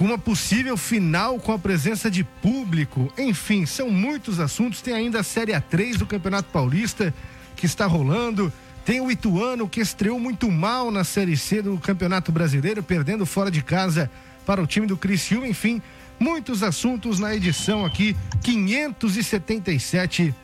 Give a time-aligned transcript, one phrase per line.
[0.00, 3.12] com uma possível final com a presença de público.
[3.18, 4.80] Enfim, são muitos assuntos.
[4.80, 7.12] Tem ainda a Série A3 do Campeonato Paulista
[7.54, 8.50] que está rolando.
[8.82, 13.50] Tem o Ituano que estreou muito mal na Série C do Campeonato Brasileiro, perdendo fora
[13.50, 14.10] de casa
[14.46, 15.46] para o time do Criciúma.
[15.46, 15.82] Enfim,
[16.18, 20.34] muitos assuntos na edição aqui 577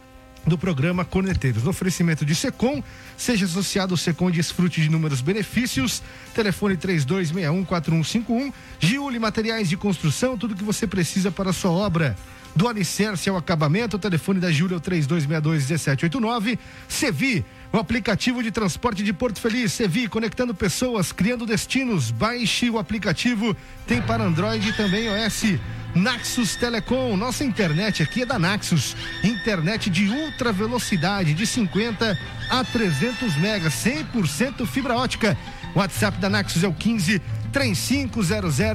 [0.46, 1.64] do programa Corneteiros.
[1.64, 2.82] No oferecimento de Secom,
[3.16, 6.02] seja associado ao Secom e desfrute de inúmeros benefícios.
[6.34, 8.52] Telefone 32614151.
[8.78, 12.16] Giuli Materiais de Construção, tudo que você precisa para a sua obra.
[12.54, 16.58] Do alicerce ao acabamento, o telefone da Júlia é o 3262-1789.
[16.88, 19.74] Sevi, o aplicativo de transporte de Porto Feliz.
[19.74, 22.10] Sevi, conectando pessoas, criando destinos.
[22.10, 23.54] Baixe o aplicativo,
[23.86, 25.58] tem para Android e também OS.
[25.96, 28.94] Naxos Telecom, nossa internet aqui é da Naxos.
[29.24, 32.18] Internet de ultra velocidade, de 50
[32.50, 35.36] a 300 megas, 100% fibra ótica.
[35.74, 38.28] WhatsApp da Naxos é o 15 3500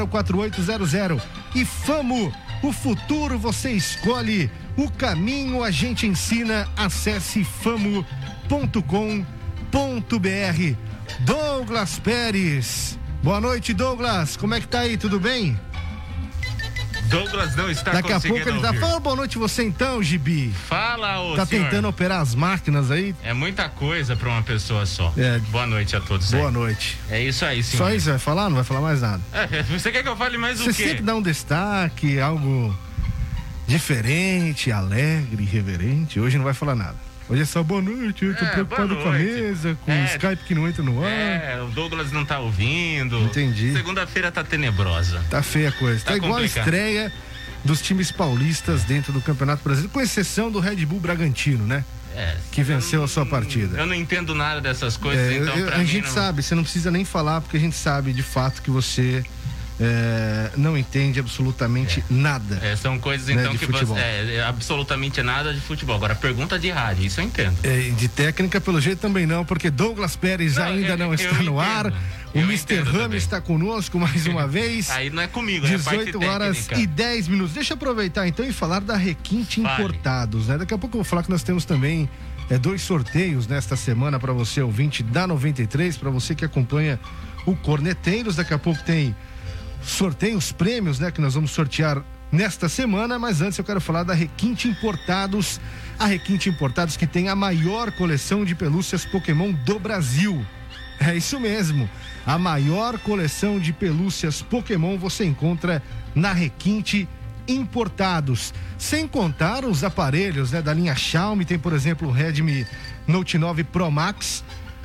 [0.10, 1.22] 4800.
[1.54, 6.68] E Famo, o futuro você escolhe, o caminho a gente ensina.
[6.76, 8.06] Acesse famo.com.br.
[11.20, 12.98] Douglas Pérez.
[13.22, 14.36] Boa noite, Douglas.
[14.36, 14.98] Como é que tá aí?
[14.98, 15.60] Tudo bem?
[17.12, 20.52] Douglas não está Daqui a pouco ele tá falando boa noite você então, Gibi.
[20.68, 21.66] Fala, ô Tá senhor.
[21.66, 23.14] tentando operar as máquinas aí?
[23.22, 25.14] É muita coisa para uma pessoa só.
[25.18, 25.38] É.
[25.50, 26.32] Boa noite a todos.
[26.32, 26.54] Boa aí.
[26.54, 26.98] noite.
[27.10, 27.84] É isso aí, senhor.
[27.86, 28.50] Só isso vai falar?
[28.50, 29.22] Não vai falar mais nada.
[29.34, 30.88] É, você quer que eu fale mais Você o quê?
[30.88, 32.74] sempre dá um destaque, algo
[33.68, 36.20] diferente, alegre, irreverente.
[36.20, 36.96] Hoje não vai falar nada.
[37.30, 40.02] Hoje é só boa noite, eu tô É, preocupado com a mesa, com É.
[40.02, 41.10] o Skype que não entra no ar.
[41.10, 43.18] É, o Douglas não tá ouvindo.
[43.22, 43.72] Entendi.
[43.74, 45.24] Segunda-feira tá tenebrosa.
[45.30, 46.04] Tá feia a coisa.
[46.04, 47.12] Tá, Tá igual a estreia
[47.64, 51.86] dos times paulistas dentro do Campeonato Brasileiro, com exceção do Red Bull Bragantino, né?
[52.14, 52.36] É.
[52.52, 53.78] Que venceu a sua partida.
[53.78, 56.14] Eu não entendo nada dessas coisas, É, então eu- a gente não...
[56.14, 59.24] sabe, você não precisa nem falar, porque a gente sabe de fato que você
[59.80, 62.60] é, não entende absolutamente nada.
[62.62, 63.96] É, são coisas Né, então de que futebol.
[63.96, 64.02] você.
[64.02, 65.96] É, é absolutamente nada de futebol.
[65.96, 67.58] Agora, pergunta de rádio, isso eu entendo.
[67.64, 71.30] É, de técnica, pelo jeito, também não, porque Douglas Pérez Não, ainda eu- não está
[71.34, 71.60] no entendo.
[71.60, 71.88] ar.
[72.34, 72.82] O Eu Mr.
[72.84, 74.90] Rami está conosco mais uma vez.
[74.90, 76.82] Aí não é comigo, é a parte 18 horas técnica.
[76.82, 77.54] e 10 minutos.
[77.54, 79.74] Deixa eu aproveitar então e falar da Requinte Fale.
[79.84, 80.58] Importados, né?
[80.58, 82.10] Daqui a pouco eu vou falar que nós temos também
[82.50, 86.98] é, dois sorteios nesta semana para você, ouvinte da 93, para você que acompanha
[87.46, 88.38] o Corneteiros.
[88.38, 89.14] Daqui a pouco tem
[89.82, 91.12] sorteios, prêmios, né?
[91.12, 95.60] Que nós vamos sortear nesta semana, mas antes eu quero falar da Requinte Importados.
[96.00, 100.46] A Requinte Importados que tem a maior coleção de pelúcias Pokémon do Brasil.
[101.00, 101.90] É isso mesmo.
[102.26, 105.82] A maior coleção de pelúcias Pokémon você encontra
[106.14, 107.08] na Requinte
[107.48, 108.54] Importados.
[108.78, 112.66] Sem contar os aparelhos né, da linha Xiaomi, tem por exemplo o Redmi
[113.08, 114.44] Note 9 Pro Max,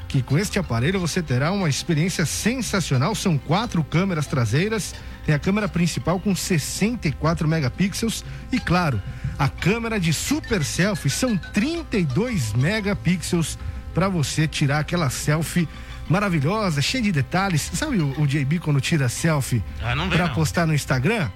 [0.08, 3.14] que com este aparelho você terá uma experiência sensacional.
[3.14, 4.94] São quatro câmeras traseiras,
[5.24, 9.02] tem a câmera principal com 64 megapixels e, claro,
[9.38, 13.58] a câmera de super selfie são 32 megapixels
[13.92, 15.68] para você tirar aquela selfie
[16.08, 17.70] maravilhosa, cheia de detalhes.
[17.74, 21.28] Sabe o, o JB quando tira selfie Ah, para postar no Instagram?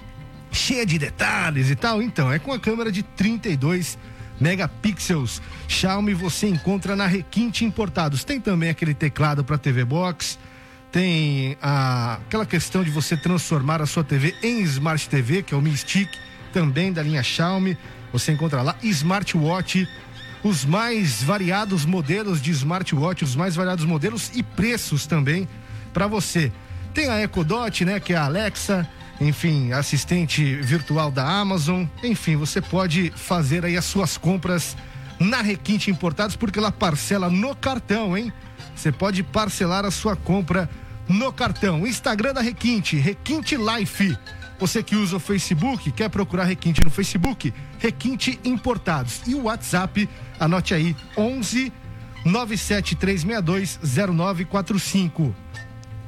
[0.53, 2.03] Cheia de detalhes e tal.
[2.03, 4.10] Então, é com a câmera de 32 megapixels.
[5.69, 8.25] Xiaomi você encontra na Requinte Importados.
[8.25, 10.39] Tem também aquele teclado para TV Box.
[10.91, 15.57] Tem a, aquela questão de você transformar a sua TV em Smart TV, que é
[15.57, 16.11] o Mi Stick,
[16.53, 17.77] também da linha Xiaomi.
[18.13, 19.87] Você encontra lá Smartwatch,
[20.43, 25.47] os mais variados modelos de smartwatch, os mais variados modelos e preços também
[25.93, 26.51] para você.
[26.95, 28.89] Tem a Echo Dot, né, que é a Alexa,
[29.21, 31.85] enfim, assistente virtual da Amazon.
[32.03, 34.77] Enfim, você pode fazer aí as suas compras
[35.19, 38.33] na Requinte Importados porque ela parcela no cartão, hein?
[38.75, 40.71] Você pode parcelar a sua compra
[41.07, 41.87] no cartão.
[41.87, 44.17] Instagram da Requinte, Requinte Life.
[44.59, 47.53] Você que usa o Facebook, quer procurar Requinte no Facebook?
[47.79, 49.21] Requinte Importados.
[49.27, 51.71] E o WhatsApp, anote aí, 11
[52.25, 55.35] 97362 0945.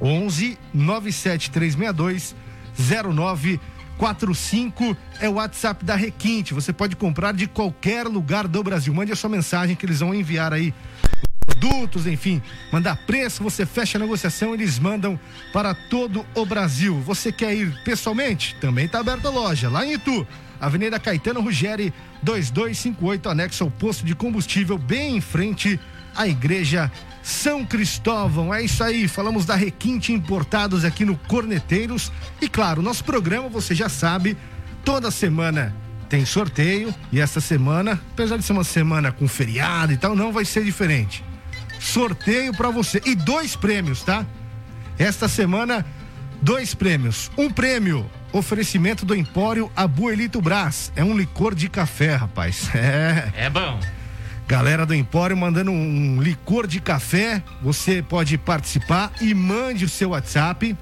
[0.01, 2.41] 11 97362
[2.78, 6.54] 0945 é o WhatsApp da Requinte.
[6.54, 8.95] Você pode comprar de qualquer lugar do Brasil.
[8.95, 10.74] Mande a sua mensagem que eles vão enviar aí
[11.45, 12.41] produtos, enfim,
[12.72, 15.19] mandar preço, você fecha a negociação, eles mandam
[15.53, 17.01] para todo o Brasil.
[17.01, 18.57] Você quer ir pessoalmente?
[18.60, 20.27] Também está aberta a loja, lá em Itu,
[20.60, 21.92] Avenida Caetano Ruggeri,
[22.22, 25.78] 2258, anexo ao posto de combustível, bem em frente
[26.14, 26.91] à igreja
[27.22, 28.53] São Cristóvão.
[28.53, 32.12] É isso aí, falamos da Requinte Importados aqui no Corneteiros.
[32.41, 34.36] E claro, nosso programa, você já sabe,
[34.84, 35.74] toda semana
[36.09, 40.30] tem sorteio e essa semana, apesar de ser uma semana com feriado e tal, não
[40.30, 41.24] vai ser diferente.
[41.80, 44.26] Sorteio para você e dois prêmios, tá?
[44.98, 45.84] Esta semana
[46.42, 47.30] dois prêmios.
[47.38, 50.92] Um prêmio, oferecimento do Empório Abuelito Brás.
[50.94, 52.68] É um licor de café, rapaz.
[52.74, 53.47] É.
[53.47, 53.80] É bom.
[54.53, 57.43] Galera do Empório mandando um licor de café.
[57.63, 60.77] Você pode participar e mande o seu WhatsApp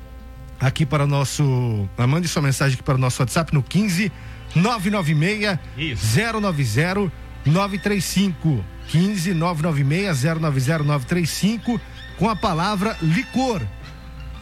[0.59, 1.89] aqui para o nosso.
[1.97, 4.11] ah, Mande sua mensagem aqui para o nosso WhatsApp no 15
[4.57, 6.19] 996 Isso.
[6.19, 7.13] 090
[7.47, 8.65] 935.
[8.89, 11.81] 15 996 090 935
[12.19, 13.63] com a palavra licor.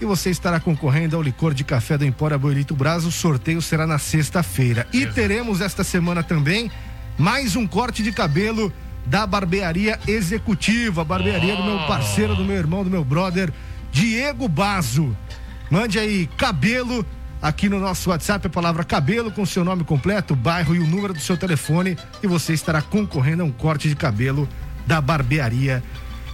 [0.01, 3.05] E você estará concorrendo ao licor de café do Empório Abuelito Brás.
[3.05, 4.87] O sorteio será na sexta-feira.
[4.91, 6.71] E teremos esta semana também
[7.19, 8.73] mais um corte de cabelo
[9.09, 13.53] da barbearia executiva, barbearia do meu parceiro, do meu irmão, do meu brother,
[13.91, 15.17] Diego Bazo.
[15.71, 17.05] Mande aí cabelo
[17.41, 21.15] aqui no nosso WhatsApp, a palavra cabelo com seu nome completo, bairro e o número
[21.15, 24.49] do seu telefone e você estará concorrendo a um corte de cabelo
[24.87, 25.83] da barbearia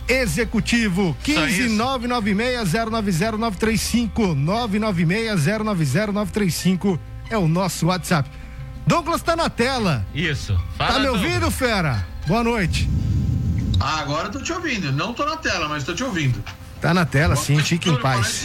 [0.09, 1.17] executivo.
[1.21, 1.75] Só 15 isso?
[1.76, 6.99] 996 090 935 996 090 935
[7.31, 8.29] é o nosso WhatsApp.
[8.87, 10.05] Douglas tá na tela.
[10.15, 10.59] Isso.
[10.76, 11.25] Fala, Tá me Douglas.
[11.25, 12.06] ouvindo, fera?
[12.26, 12.88] Boa noite.
[13.79, 14.91] Ah, agora eu tô te ouvindo.
[14.93, 16.43] Não tô na tela, mas tô te ouvindo.
[16.81, 18.43] Tá na tela, sim, fique em paz.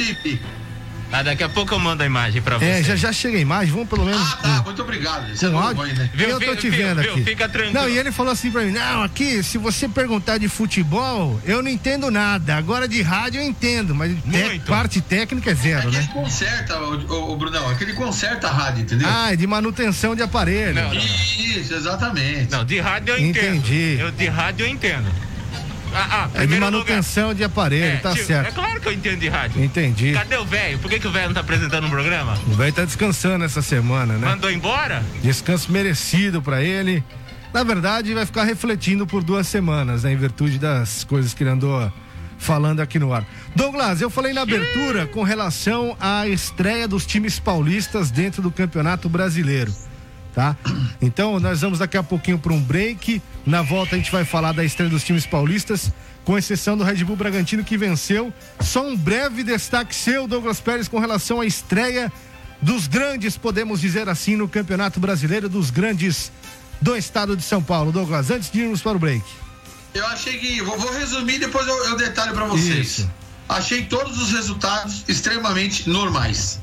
[1.12, 2.66] Ah, daqui a pouco eu mando a imagem pra você.
[2.66, 4.62] É, já já chega a imagem, vamos pelo menos Ah, tá.
[4.64, 5.32] Muito obrigado.
[5.32, 5.96] Isso é com novo áudio.
[5.96, 6.10] né?
[6.14, 7.14] Viu, eu tô te viu, vendo viu?
[7.14, 7.24] aqui.
[7.24, 7.74] Fica tranquilo.
[7.80, 11.64] Não, e ele falou assim pra mim: não, aqui, se você perguntar de futebol, eu
[11.64, 12.56] não entendo nada.
[12.56, 16.04] Agora de rádio eu entendo, mas te- parte técnica é zero, É que né?
[16.04, 19.08] ele conserta, o, o, o Brunão, é que ele conserta a rádio, entendeu?
[19.12, 20.76] Ah, é de manutenção de aparelho.
[20.76, 21.02] Não, não.
[21.02, 22.52] Isso, exatamente.
[22.52, 23.56] Não, de rádio eu entendo.
[23.56, 23.98] Entendi.
[24.00, 25.10] Eu, de rádio eu entendo.
[25.94, 27.96] Ah, ah, É de manutenção de aparelho, lugar.
[27.98, 28.54] É, tá tio, É certo.
[28.56, 29.64] claro que eu entendo de rádio.
[29.64, 30.14] Entendi.
[30.14, 30.78] Cadê o velho?
[30.80, 32.38] Por que, que o velho não tá apresentando um programa?
[32.48, 34.28] O velho tá descansando essa semana, né?
[34.28, 35.04] Mandou embora?
[35.22, 37.04] Descanso merecido pra ele.
[37.54, 40.14] Na verdade, vai ficar refletindo por duas semanas, né?
[40.14, 41.92] Em virtude das coisas que ele andou
[42.38, 43.26] falando aqui no ar.
[43.56, 49.10] Douglas, eu falei na abertura com relação à estreia dos times paulistas dentro do Campeonato
[49.10, 49.74] Brasileiro.
[50.40, 50.56] Tá?
[51.02, 53.22] Então, nós vamos daqui a pouquinho para um break.
[53.46, 55.92] Na volta, a gente vai falar da estreia dos times paulistas,
[56.24, 58.34] com exceção do Red Bull Bragantino que venceu.
[58.62, 62.10] Só um breve destaque seu, Douglas Pérez, com relação à estreia
[62.62, 66.32] dos grandes, podemos dizer assim, no Campeonato Brasileiro, dos grandes
[66.82, 67.92] do estado de São Paulo.
[67.92, 69.26] Douglas, antes de irmos para o break.
[69.94, 70.62] Eu achei que.
[70.62, 72.88] Vou, vou resumir depois eu, eu detalho pra vocês.
[72.88, 73.12] Isso.
[73.50, 76.62] Achei todos os resultados extremamente normais.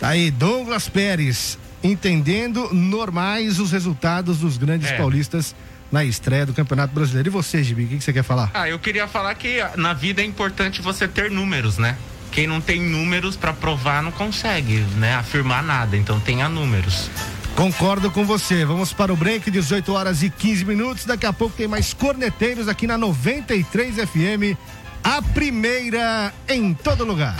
[0.00, 4.96] Tá aí, Douglas Pérez, entendendo normais os resultados dos grandes É.
[4.96, 5.54] paulistas
[5.90, 7.28] na estreia do Campeonato Brasileiro.
[7.28, 8.50] E você, Gibi, o que que você quer falar?
[8.54, 11.96] Ah, eu queria falar que ah, na vida é importante você ter números, né?
[12.30, 15.14] Quem não tem números pra provar não consegue, né?
[15.16, 15.96] Afirmar nada.
[15.96, 17.10] Então tenha números.
[17.56, 18.64] Concordo com você.
[18.64, 21.04] Vamos para o break, 18 horas e 15 minutos.
[21.04, 24.56] Daqui a pouco tem mais corneteiros aqui na 93 FM.
[25.02, 27.34] A primeira em todo lugar.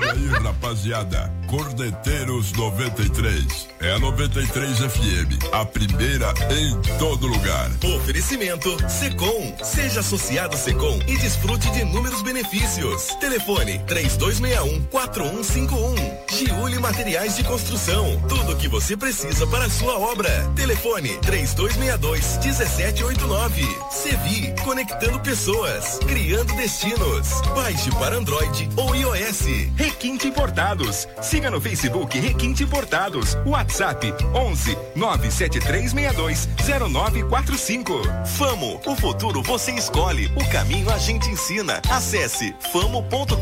[0.00, 3.68] E aí, rapaziada, Cordeteiros 93.
[3.80, 7.70] É a 93 FM, a primeira em todo lugar.
[7.96, 9.56] Oferecimento Secom.
[9.64, 13.16] Seja associado Secom e desfrute de inúmeros benefícios.
[13.18, 16.18] Telefone 3261-4151.
[16.30, 18.20] Giuli Materiais de Construção.
[18.28, 20.28] Tudo o que você precisa para a sua obra.
[20.54, 23.90] Telefone 3262-1789.
[23.90, 27.40] Sevi, conectando pessoas, criando destinos.
[27.54, 29.46] Baixe para Android ou iOS.
[29.76, 31.08] Requinte Importados.
[31.38, 33.36] Siga no Facebook Requinte Importados.
[33.46, 36.48] WhatsApp 11 97362
[36.90, 38.02] 0945.
[38.26, 41.80] Famo, o futuro você escolhe, o caminho a gente ensina.
[41.88, 43.38] Acesse famo.com.br.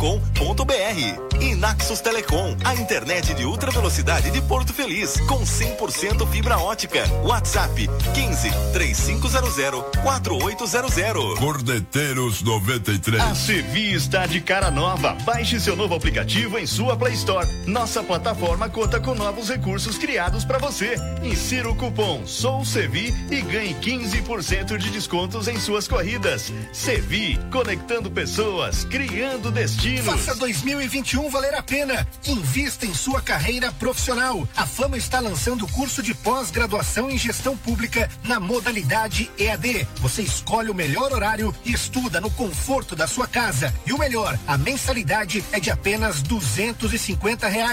[1.40, 7.02] E Naxos Telecom, a internet de ultra velocidade de Porto Feliz, com 100% fibra ótica.
[7.24, 11.38] WhatsApp 15 3500 4800.
[11.38, 13.22] Cordeteiros 93.
[13.22, 15.16] A Sevi está de cara nova.
[15.24, 17.46] Baixe seu novo aplicativo em sua Play Store.
[17.86, 20.96] Nossa plataforma conta com novos recursos criados para você.
[21.22, 26.52] Insira o cupom Sou Sevi e ganhe 15% de descontos em suas corridas.
[26.72, 30.04] Sevi, conectando pessoas, criando destinos.
[30.04, 32.04] Faça 2021 valer a pena.
[32.26, 34.48] Invista em sua carreira profissional.
[34.56, 39.86] A Fama está lançando o curso de pós-graduação em gestão pública na modalidade EAD.
[40.00, 43.72] Você escolhe o melhor horário e estuda no conforto da sua casa.
[43.86, 46.98] E o melhor, a mensalidade é de apenas duzentos e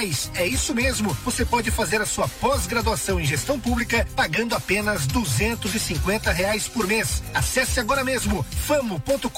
[0.03, 0.31] reais.
[0.35, 1.13] É isso mesmo.
[1.25, 6.67] Você pode fazer a sua pós-graduação em gestão pública pagando apenas duzentos e cinquenta reais
[6.67, 7.23] por mês.
[7.33, 9.29] Acesse agora mesmo famo.com.br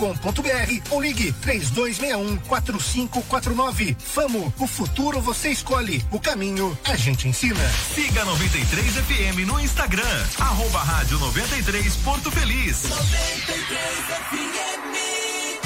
[0.89, 3.95] ou ligue três dois um quatro cinco quatro nove.
[3.99, 7.59] Famo, o futuro você escolhe, o caminho a gente ensina.
[7.93, 10.25] Siga 93 FM no Instagram.
[10.39, 12.83] Arroba Rádio 93 Porto Feliz.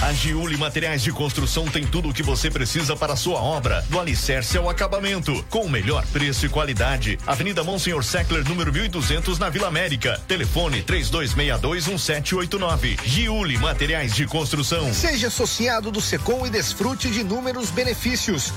[0.01, 3.83] A Giuli Materiais de Construção tem tudo o que você precisa para a sua obra,
[3.89, 7.19] do alicerce ao acabamento, com o melhor preço e qualidade.
[7.27, 10.17] Avenida Monsenhor Seckler, número 1200, na Vila América.
[10.25, 12.97] Telefone 32621789.
[13.03, 14.93] Giuli Materiais de Construção.
[14.93, 18.53] Seja associado do Secom e desfrute de inúmeros benefícios.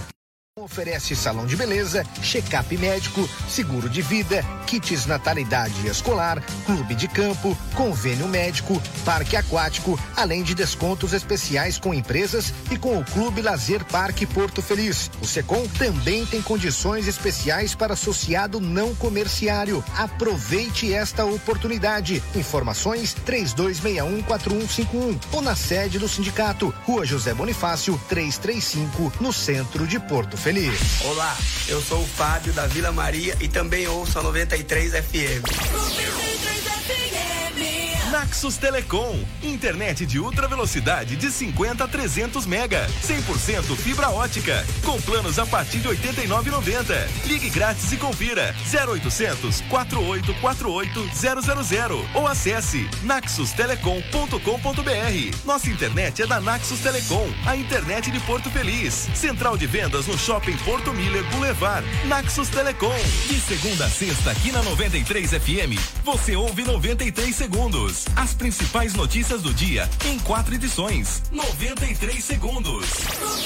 [0.61, 7.56] Oferece salão de beleza, check-up médico, seguro de vida, kits natalidade escolar, clube de campo,
[7.75, 13.82] convênio médico, parque aquático, além de descontos especiais com empresas e com o Clube Lazer
[13.87, 15.11] Parque Porto Feliz.
[15.23, 19.82] O Secom também tem condições especiais para associado não comerciário.
[19.97, 22.23] Aproveite esta oportunidade.
[22.35, 30.41] Informações 32614151 ou na sede do sindicato, Rua José Bonifácio, 335, no centro de Porto
[30.42, 31.00] Feliz.
[31.04, 31.37] Olá,
[31.68, 36.72] eu sou o Fábio da Vila Maria e também ouço a 93 FM.
[38.23, 45.00] Naxos Telecom, internet de ultra velocidade de 50 a 300 mega, 100% fibra ótica, com
[45.00, 47.26] planos a partir de 89,90.
[47.26, 55.45] Ligue grátis e confira 0800 4848 000 ou acesse naxustelecom.com.br.
[55.45, 59.09] Nossa internet é da Naxos Telecom, a internet de Porto Feliz.
[59.17, 61.85] Central de vendas no Shopping Porto Miller Boulevard.
[62.07, 62.95] Naxos Telecom.
[63.26, 68.12] De segunda a sexta aqui na 93 FM, você ouve 93 segundos.
[68.16, 71.23] As principais notícias do dia em quatro edições.
[71.31, 72.87] 93 segundos.
[72.88, 73.42] 93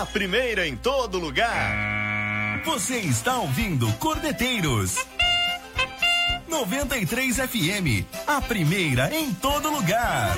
[0.00, 2.62] A primeira em todo lugar.
[2.64, 4.96] Você está ouvindo Cordeteiros.
[6.48, 10.36] 93 FM, a primeira em todo lugar.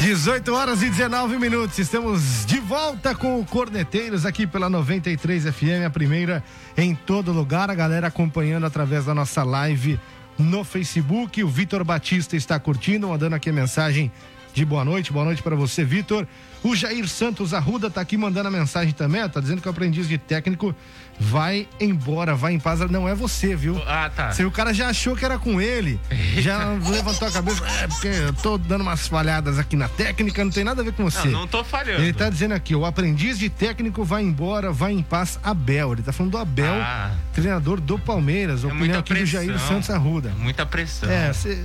[0.00, 1.76] 18 horas e 19 minutos.
[1.76, 6.42] Estamos de volta com o Corneteiros aqui pela 93 FM, a primeira
[6.76, 7.68] em todo lugar.
[7.68, 9.98] A galera acompanhando através da nossa live
[10.38, 11.42] no Facebook.
[11.42, 14.12] O Vitor Batista está curtindo, mandando aqui a mensagem
[14.54, 15.12] de boa noite.
[15.12, 16.26] Boa noite para você, Vitor.
[16.62, 20.08] O Jair Santos Arruda tá aqui mandando a mensagem também, tá dizendo que o aprendiz
[20.08, 20.74] de técnico
[21.20, 22.80] vai embora, vai em paz.
[22.90, 23.80] Não é você, viu?
[23.86, 24.32] Ah, tá.
[24.32, 25.98] Se o cara já achou que era com ele,
[26.38, 30.50] já levantou a cabeça, é porque eu tô dando umas falhadas aqui na técnica, não
[30.52, 31.28] tem nada a ver com você.
[31.28, 32.02] Não, não tô falhando.
[32.02, 35.92] Ele tá dizendo aqui, o aprendiz de técnico vai embora, vai em paz, Abel.
[35.92, 37.12] Ele tá falando do Abel, Ah.
[37.32, 38.64] treinador do Palmeiras.
[38.64, 39.68] É opinião aqui do Jair pressão.
[39.68, 40.32] Santos Arruda.
[40.38, 41.10] Muita pressão.
[41.10, 41.64] É, você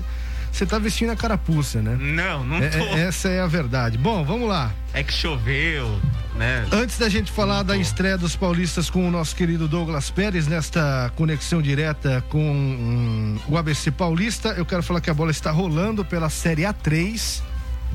[0.66, 1.98] tá vestindo a carapuça, né?
[2.00, 2.84] Não, não É- tô.
[2.84, 3.98] é- essa é a verdade.
[3.98, 4.72] Bom, vamos lá.
[4.94, 6.00] É que choveu,
[6.36, 6.66] né?
[6.72, 11.12] Antes da gente falar da estreia dos paulistas com o nosso querido Douglas Pérez, nesta
[11.16, 16.06] conexão direta com hum, o ABC Paulista, eu quero falar que a bola está rolando
[16.06, 17.42] pela Série A3.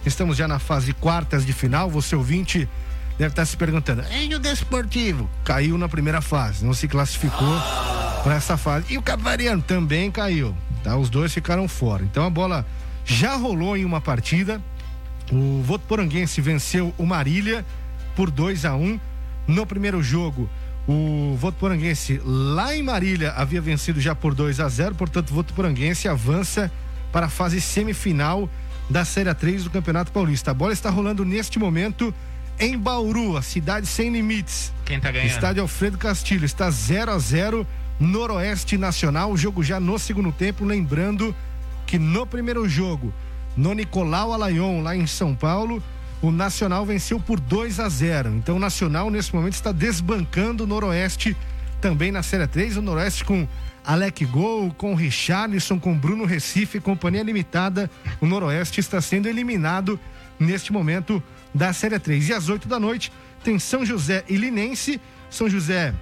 [0.04, 1.88] Estamos já na fase quartas de final.
[1.90, 2.68] Você ouvinte
[3.16, 5.30] deve estar se perguntando: e o Desportivo?
[5.44, 7.60] Caiu na primeira fase, não se classificou
[8.24, 8.86] para essa fase.
[8.92, 10.56] E o Cavariano também caiu.
[10.88, 10.96] Tá?
[10.96, 12.02] Os dois ficaram fora.
[12.02, 12.66] Então a bola
[13.04, 14.58] já rolou em uma partida.
[15.30, 17.62] O Votuporanguense venceu o Marília
[18.16, 18.98] por 2 a 1
[19.46, 20.48] No primeiro jogo,
[20.86, 26.08] o Votuporanguense lá em Marília havia vencido já por 2 a 0 portanto, o Votuporanguense
[26.08, 26.72] avança
[27.12, 28.48] para a fase semifinal
[28.88, 30.52] da Série 3 do Campeonato Paulista.
[30.52, 32.14] A bola está rolando neste momento
[32.58, 34.72] em Bauru, a cidade sem limites.
[34.86, 35.28] Quem tá ganhando?
[35.28, 37.66] Estádio Alfredo Castilho está 0 a 0
[37.98, 41.34] Noroeste Nacional, jogo já no segundo tempo, lembrando
[41.86, 43.12] que no primeiro jogo,
[43.56, 45.82] no Nicolau Alayon, lá em São Paulo,
[46.22, 48.30] o Nacional venceu por 2 a 0.
[48.36, 51.36] Então o Nacional nesse momento está desbancando o Noroeste
[51.80, 53.46] também na Série 3, o Noroeste com
[53.84, 57.90] Alec Gol, com Richarlison, com Bruno Recife, companhia limitada.
[58.20, 59.98] O Noroeste está sendo eliminado
[60.38, 61.22] neste momento
[61.54, 62.28] da Série 3.
[62.28, 63.12] E às 8 da noite
[63.42, 65.00] tem São José e Linense.
[65.30, 65.94] São José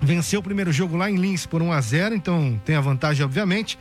[0.00, 3.24] venceu o primeiro jogo lá em Lins por 1 a 0 então tem a vantagem,
[3.24, 3.78] obviamente.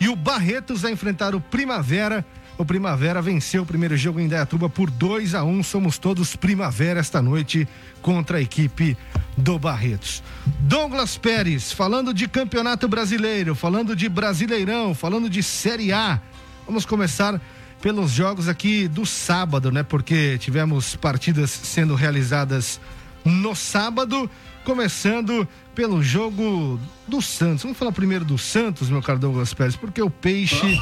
[0.00, 2.24] E o Barretos vai enfrentar o Primavera.
[2.56, 7.00] O Primavera venceu o primeiro jogo em Dayatuba por 2 a 1 Somos todos Primavera
[7.00, 7.66] esta noite
[8.00, 8.96] contra a equipe
[9.36, 10.22] do Barretos.
[10.60, 16.20] Douglas Pérez, falando de Campeonato Brasileiro, falando de Brasileirão, falando de Série A.
[16.66, 17.40] Vamos começar
[17.80, 19.82] pelos jogos aqui do sábado, né?
[19.82, 22.80] Porque tivemos partidas sendo realizadas
[23.24, 24.30] no sábado,
[24.64, 27.62] começando pelo jogo do Santos.
[27.62, 30.80] Vamos falar primeiro do Santos, meu caro Douglas Pérez, porque o Peixe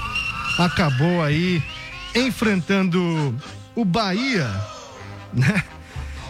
[0.58, 1.62] acabou aí
[2.14, 3.34] enfrentando
[3.74, 4.48] o Bahia,
[5.32, 5.64] né?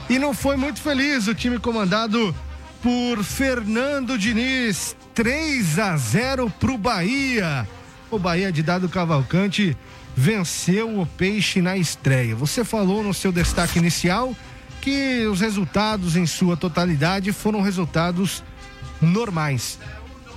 [0.08, 2.34] E não foi muito feliz o time comandado
[2.82, 7.68] por Fernando Diniz, 3 a 0 pro Bahia.
[8.10, 9.76] O Bahia de Dado Cavalcante
[10.14, 12.34] venceu o Peixe na estreia.
[12.36, 14.36] Você falou no seu destaque inicial
[14.82, 18.42] que os resultados em sua totalidade foram resultados
[19.00, 19.78] normais.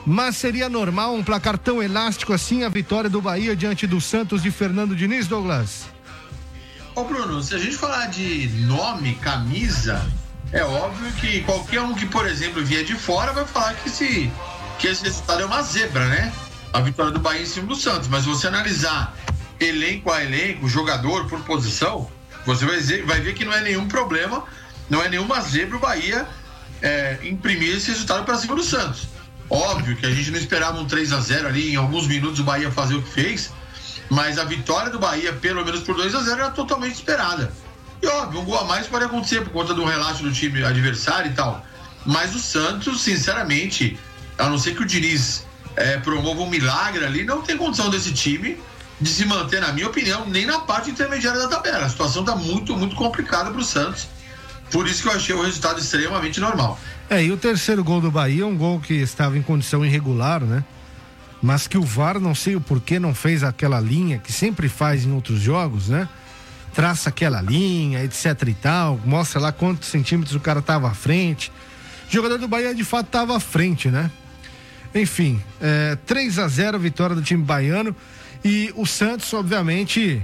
[0.06, 4.44] Mas seria normal um placar tão elástico assim a vitória do Bahia diante do Santos
[4.44, 5.88] de Fernando Diniz, Douglas?
[6.94, 10.06] Ô Bruno, se a gente falar de nome, camisa,
[10.52, 14.32] é óbvio que qualquer um que, por exemplo, vier de fora vai falar que, esse,
[14.78, 16.32] que esse resultado é uma zebra, né?
[16.72, 18.08] A vitória do Bahia em cima do Santos.
[18.08, 19.18] Mas você analisar
[19.60, 22.08] elenco a elenco, jogador por posição,
[22.46, 24.44] você vai, ver, vai ver que não é nenhum problema,
[24.90, 26.28] não é nenhuma zebra o Bahia
[26.82, 29.08] é, imprimir esse resultado para cima do Santos.
[29.50, 32.44] Óbvio que a gente não esperava um 3 a 0 ali, em alguns minutos o
[32.44, 33.52] Bahia fazer o que fez,
[34.10, 37.52] mas a vitória do Bahia, pelo menos por 2 a 0 era totalmente esperada.
[38.02, 41.32] E óbvio, um gol a mais pode acontecer por conta do relato do time adversário
[41.32, 41.66] e tal.
[42.06, 43.98] Mas o Santos, sinceramente,
[44.38, 48.14] a não ser que o Diniz é, promova um milagre ali, não tem condição desse
[48.14, 48.58] time
[49.00, 51.86] de se manter, na minha opinião, nem na parte intermediária da tabela.
[51.86, 54.08] A situação está muito, muito complicada para o Santos.
[54.72, 56.80] Por isso que eu achei o resultado extremamente normal.
[57.10, 60.64] É, e o terceiro gol do Bahia, um gol que estava em condição irregular, né?
[61.42, 65.06] Mas que o VAR, não sei o porquê, não fez aquela linha que sempre faz
[65.06, 66.10] em outros jogos, né?
[66.74, 71.52] Traça aquela linha, etc e tal, mostra lá quantos centímetros o cara estava à frente.
[72.10, 74.10] O jogador do Bahia de fato estava à frente, né?
[74.94, 77.96] Enfim, é, 3 a 0 vitória do time baiano.
[78.46, 80.22] E o Santos, obviamente,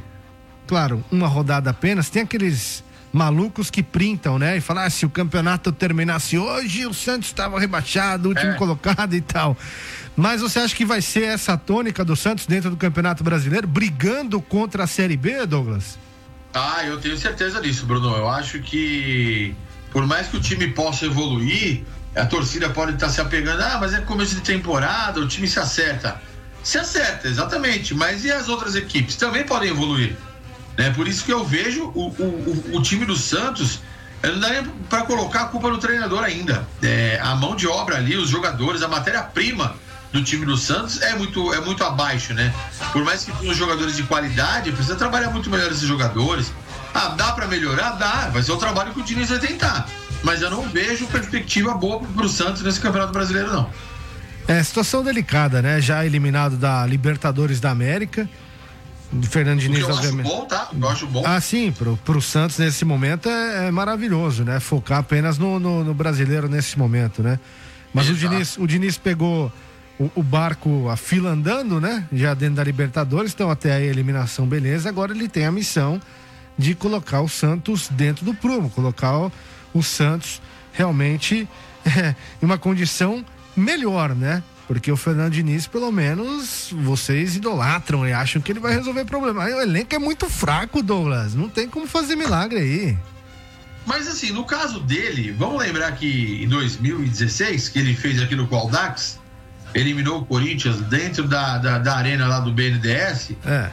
[0.68, 4.58] claro, uma rodada apenas, tem aqueles malucos que printam, né?
[4.58, 8.56] E falar, ah, se o campeonato terminasse hoje, o Santos estava rebaixado, último é.
[8.56, 9.58] colocado e tal.
[10.16, 14.40] Mas você acha que vai ser essa tônica do Santos dentro do Campeonato Brasileiro, brigando
[14.40, 15.98] contra a Série B, Douglas?
[16.54, 18.16] Ah, eu tenho certeza disso, Bruno.
[18.16, 19.56] Eu acho que,
[19.90, 21.84] por mais que o time possa evoluir,
[22.16, 25.60] a torcida pode estar se apegando, ah, mas é começo de temporada, o time se
[25.60, 26.22] acerta.
[26.64, 27.94] Se acerta, exatamente.
[27.94, 29.16] Mas e as outras equipes?
[29.16, 30.16] Também podem evoluir.
[30.78, 30.92] Né?
[30.92, 33.80] Por isso que eu vejo o, o, o, time do Santos,
[34.24, 36.68] não dá nem para colocar a culpa no treinador ainda.
[36.82, 39.76] É, a mão de obra ali, os jogadores, a matéria-prima
[40.12, 42.54] do time do Santos é muito, é muito abaixo, né?
[42.92, 46.52] Por mais que tenham jogadores de qualidade, precisa trabalhar muito melhor esses jogadores.
[46.94, 47.92] Ah, dá para melhorar?
[47.92, 48.30] Dá.
[48.30, 49.88] Vai ser o trabalho que o Diniz vai tentar.
[50.24, 53.70] Mas eu não vejo perspectiva boa para o Santos nesse Campeonato Brasileiro, não.
[54.52, 55.80] É, situação delicada, né?
[55.82, 58.28] Já eliminado da Libertadores da América
[59.24, 60.28] Fernando Diniz, eu obviamente.
[60.28, 60.70] Acho bom, tá?
[60.74, 61.24] Eu acho bom.
[61.26, 64.60] Ah, sim, pro, pro Santos nesse momento é, é maravilhoso, né?
[64.60, 67.38] Focar apenas no, no, no, brasileiro nesse momento, né?
[67.94, 69.52] Mas o Diniz, o Diniz pegou
[70.00, 72.08] o, o, barco, a fila andando, né?
[72.14, 74.88] Já dentro da Libertadores, então até a eliminação, beleza.
[74.88, 76.00] Agora ele tem a missão
[76.58, 79.32] de colocar o Santos dentro do prumo, colocar o,
[79.74, 81.50] o Santos realmente
[81.86, 84.44] é, em uma condição melhor, né?
[84.68, 89.44] Porque o Fernando Diniz, pelo menos, vocês idolatram e acham que ele vai resolver problema.
[89.44, 91.36] O elenco é muito fraco, Douglas.
[91.36, 92.98] Não tem como fazer milagre aí.
[93.86, 98.48] Mas assim, no caso dele, vamos lembrar que em 2016, que ele fez aqui no
[98.48, 99.20] Qualdax,
[99.74, 103.32] eliminou o Corinthians dentro da, da, da arena lá do BNDS.
[103.46, 103.70] É.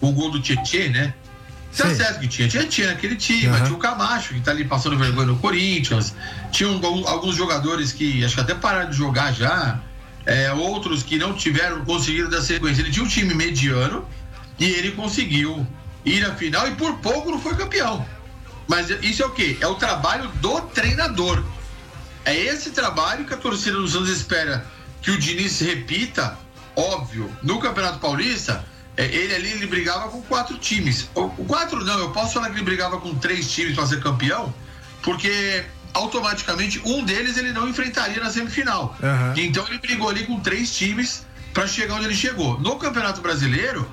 [0.00, 1.14] O gol do Tietê, né?
[1.76, 1.94] Tá Sim.
[1.94, 3.62] certo que tinha, tinha, tinha naquele time, uhum.
[3.62, 6.14] tinha o Camacho que tá ali passando vergonha no Corinthians,
[6.50, 9.80] tinha um, alguns jogadores que acho que até pararam de jogar já
[10.26, 12.82] é, outros que não tiveram, conseguiram dar sequência.
[12.82, 14.06] Ele tinha um time mediano
[14.58, 15.66] e ele conseguiu
[16.04, 18.06] ir à final e por pouco não foi campeão.
[18.66, 19.58] Mas isso é o que?
[19.60, 21.42] É o trabalho do treinador.
[22.24, 24.64] É esse trabalho que a torcida dos Santos espera
[25.02, 26.38] que o Diniz repita,
[26.76, 28.64] óbvio, no Campeonato Paulista.
[28.96, 31.08] É, ele ali ele brigava com quatro times.
[31.14, 34.52] O, quatro não, eu posso falar que ele brigava com três times para ser campeão,
[35.02, 38.96] porque automaticamente um deles ele não enfrentaria na semifinal.
[39.02, 39.34] Uhum.
[39.36, 42.60] Então ele brigou ali com três times para chegar onde ele chegou.
[42.60, 43.90] No Campeonato Brasileiro,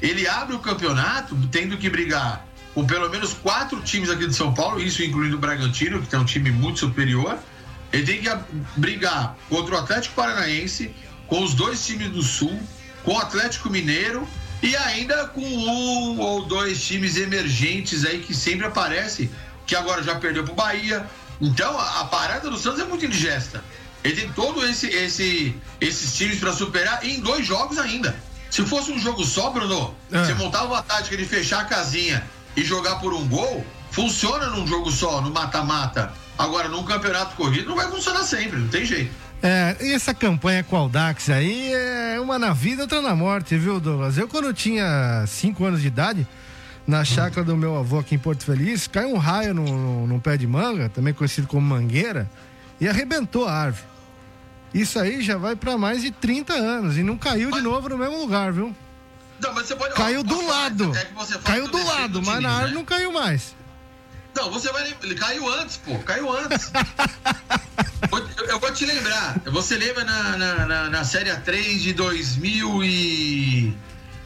[0.00, 4.54] ele abre o campeonato tendo que brigar com pelo menos quatro times aqui de São
[4.54, 7.38] Paulo, isso incluindo o Bragantino, que tem um time muito superior.
[7.92, 8.30] Ele tem que
[8.76, 10.94] brigar contra o Atlético Paranaense,
[11.26, 12.60] com os dois times do Sul,
[13.02, 14.26] com o Atlético Mineiro
[14.62, 19.30] e ainda com um ou dois times emergentes aí que sempre aparecem,
[19.66, 21.06] que agora já perdeu para o Bahia,
[21.40, 23.64] então, a, a parada do Santos é muito indigesta.
[24.04, 28.14] Ele tem todos esse, esse, esses times para superar em dois jogos ainda.
[28.50, 30.24] Se fosse um jogo só, Bruno, é.
[30.24, 32.22] você montava uma tática de fechar a casinha
[32.56, 36.12] e jogar por um gol, funciona num jogo só, no mata-mata.
[36.36, 39.14] Agora, num campeonato corrido, não vai funcionar sempre, não tem jeito.
[39.42, 43.56] É, e essa campanha com o Aldax aí é uma na vida, outra na morte,
[43.56, 44.18] viu, Douglas?
[44.18, 46.28] Eu, quando eu tinha 5 anos de idade,
[46.86, 50.36] na chácara do meu avô aqui em Porto Feliz, caiu um raio num, num pé
[50.36, 52.30] de manga, também conhecido como mangueira,
[52.78, 53.84] e arrebentou a árvore.
[54.74, 57.98] Isso aí já vai para mais de 30 anos e não caiu de novo no
[57.98, 58.74] mesmo lugar, viu?
[59.40, 59.94] Não, mas você pode...
[59.94, 60.92] Caiu do lado.
[61.44, 62.74] Caiu do lado, mas na árvore né?
[62.76, 63.54] não caiu mais.
[64.32, 64.94] Então, você vai.
[65.02, 65.98] Ele caiu antes, pô.
[66.00, 66.70] Caiu antes.
[68.48, 69.40] eu, vou te lembrar.
[69.46, 73.76] Você lembra na, na, na, na Série A3 de 2000 e.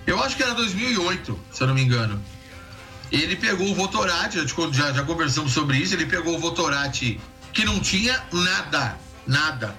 [0.07, 2.23] Eu acho que era 2008, se eu não me engano.
[3.11, 4.39] Ele pegou o Votorati,
[4.73, 5.95] já, já conversamos sobre isso.
[5.95, 7.21] Ele pegou o Votorati
[7.53, 9.75] que não tinha nada, nada.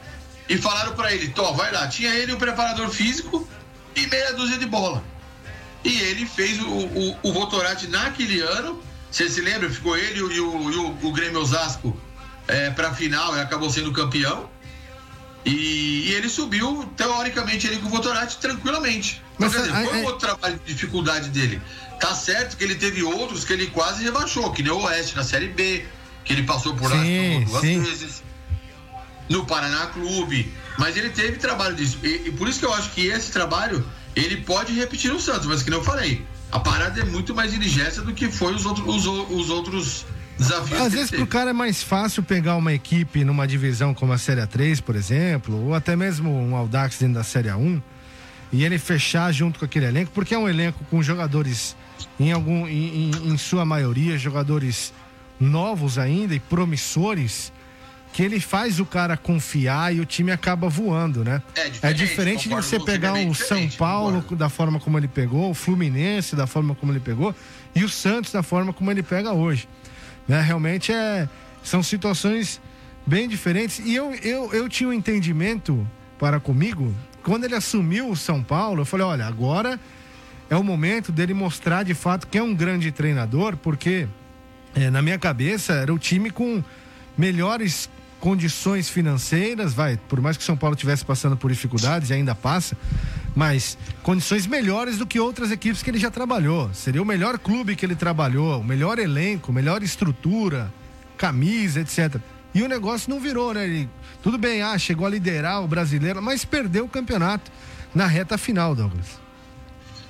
[0.47, 1.87] E falaram para ele: Tó, vai lá.
[1.87, 3.47] Tinha ele o preparador físico
[3.95, 5.03] e meia dúzia de bola.
[5.83, 8.81] E ele fez o, o, o Votorati naquele ano.
[9.11, 9.69] Você se lembra?
[9.69, 11.97] Ficou ele e o, e o, o Grêmio Osasco
[12.47, 14.49] é, para a final e acabou sendo campeão.
[15.45, 19.21] E, e, ele subiu, teoricamente, ele com o Votorati tranquilamente.
[19.37, 21.61] Mas, quer dizer, foi um outro trabalho de dificuldade dele.
[21.99, 25.23] Tá certo que ele teve outros que ele quase rebaixou, que nem o Oeste na
[25.23, 25.85] Série B,
[26.23, 26.97] que ele passou por lá
[27.45, 27.79] duas sim.
[27.79, 28.23] vezes.
[29.29, 30.51] No Paraná Clube.
[30.77, 31.99] Mas ele teve trabalho disso.
[32.03, 35.45] E, e, por isso que eu acho que esse trabalho ele pode repetir o Santos,
[35.45, 36.25] mas que não eu falei.
[36.51, 40.05] A parada é muito mais indigesta do que foi os outros, os, os outros
[40.37, 40.81] desafios.
[40.81, 44.45] Às vezes pro cara é mais fácil pegar uma equipe numa divisão como a Série
[44.45, 47.81] 3, por exemplo, ou até mesmo um Audax dentro da Série 1
[48.51, 51.75] e ele fechar junto com aquele elenco, porque é um elenco com jogadores
[52.19, 54.93] em algum em, em, em sua maioria jogadores
[55.39, 57.51] novos ainda e promissores
[58.13, 61.41] que ele faz o cara confiar e o time acaba voando, né?
[61.53, 64.35] É diferente, é diferente de você pegar o São Paulo concordo.
[64.37, 67.35] da forma como ele pegou, o Fluminense da forma como ele pegou
[67.75, 69.67] e o Santos da forma como ele pega hoje.
[70.27, 70.41] Né?
[70.41, 71.27] Realmente é,
[71.63, 72.61] são situações
[73.05, 73.79] bem diferentes.
[73.79, 78.81] E eu, eu, eu tinha um entendimento para comigo, quando ele assumiu o São Paulo,
[78.81, 79.79] eu falei: olha, agora
[80.49, 84.07] é o momento dele mostrar de fato que é um grande treinador, porque
[84.75, 86.63] é, na minha cabeça era o time com
[87.17, 92.13] melhores condições financeiras, vai, por mais que o São Paulo estivesse passando por dificuldades e
[92.13, 92.75] ainda passa,
[93.35, 96.73] mas condições melhores do que outras equipes que ele já trabalhou.
[96.73, 100.73] Seria o melhor clube que ele trabalhou, o melhor elenco, melhor estrutura,
[101.17, 102.15] camisa, etc.
[102.53, 103.65] E o negócio não virou, né?
[103.65, 103.89] Ele,
[104.23, 107.51] tudo bem, ah, chegou a liderar o brasileiro, mas perdeu o campeonato
[107.93, 109.19] na reta final, Douglas.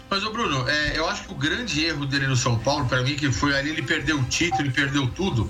[0.08, 3.02] Mas, o Bruno, é, eu acho que o grande erro dele no São Paulo, para
[3.02, 5.50] mim, que foi ali, ele perdeu o título, ele perdeu tudo,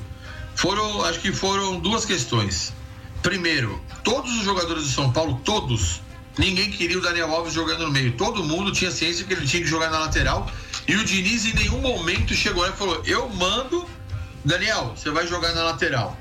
[0.55, 2.73] foram, acho que foram duas questões.
[3.21, 6.01] Primeiro, todos os jogadores do São Paulo, todos,
[6.37, 8.11] Ninguém queria o Daniel Alves jogando no meio.
[8.13, 10.49] Todo mundo tinha ciência que ele tinha que jogar na lateral.
[10.87, 13.87] E o Diniz em nenhum momento chegou lá e falou: Eu mando,
[14.43, 16.17] Daniel, você vai jogar na lateral.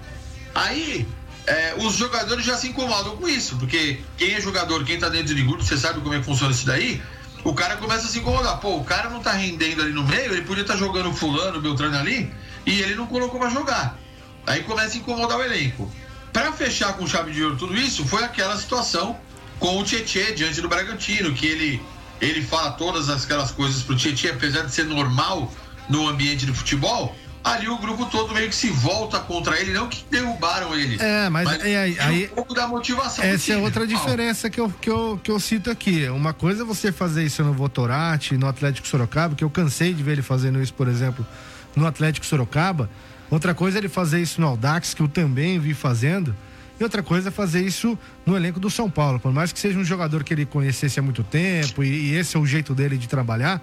[0.55, 1.07] Aí
[1.47, 5.35] é, os jogadores já se incomodam com isso, porque quem é jogador, quem tá dentro
[5.35, 7.03] de grupo, você sabe como é que funciona isso daí.
[7.43, 8.59] O cara começa a se incomodar.
[8.61, 11.61] Pô, o cara não tá rendendo ali no meio, ele podia estar tá jogando Fulano,
[11.61, 12.33] Beltrano ali,
[12.65, 13.99] e ele não colocou pra jogar.
[14.47, 15.91] Aí começa a incomodar o elenco.
[16.33, 19.19] Para fechar com chave de ouro tudo isso, foi aquela situação
[19.65, 21.83] com o Tietê diante do Bragantino, que ele,
[22.21, 25.51] ele fala todas aquelas coisas pro Tietê, apesar de ser normal
[25.89, 29.89] no ambiente de futebol, ali o grupo todo meio que se volta contra ele, não
[29.89, 30.99] que derrubaram ele.
[31.01, 33.25] É, mas, mas é, aí, aí, um pouco da motivação.
[33.25, 36.07] Essa é outra diferença que eu, que, eu, que eu cito aqui.
[36.11, 40.03] Uma coisa é você fazer isso no Votorati, no Atlético Sorocaba, que eu cansei de
[40.03, 41.27] ver ele fazendo isso, por exemplo,
[41.75, 42.91] no Atlético Sorocaba.
[43.31, 46.37] Outra coisa é ele fazer isso no Aldax, que eu também vi fazendo.
[46.79, 49.21] E outra coisa é fazer isso no elenco do São Paulo.
[49.21, 52.37] Por mais que seja um jogador que ele conhecesse há muito tempo e, e esse
[52.37, 53.63] é o jeito dele de trabalhar,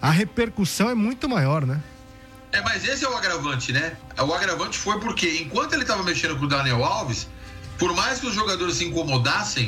[0.00, 1.80] a repercussão é muito maior, né?
[2.52, 3.96] É, mas esse é o agravante, né?
[4.18, 7.26] O agravante foi porque enquanto ele estava mexendo com o Daniel Alves,
[7.78, 9.66] por mais que os jogadores se incomodassem,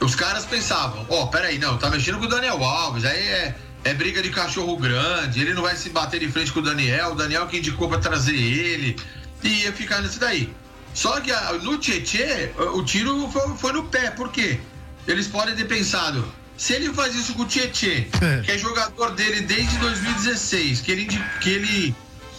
[0.00, 3.54] os caras pensavam, ó, oh, peraí, não, tá mexendo com o Daniel Alves, aí é,
[3.84, 7.12] é briga de cachorro grande, ele não vai se bater de frente com o Daniel,
[7.12, 8.96] o Daniel que indicou para trazer ele,
[9.44, 10.52] e ia ficar nisso daí.
[10.94, 14.60] Só que a, no Tietê, o tiro foi, foi, no pé, por quê?
[15.06, 16.24] Eles podem ter pensado,
[16.56, 18.40] se ele faz isso com o Tietê, é.
[18.42, 21.06] que é jogador dele desde 2016, que ele,
[21.40, 21.94] que ele,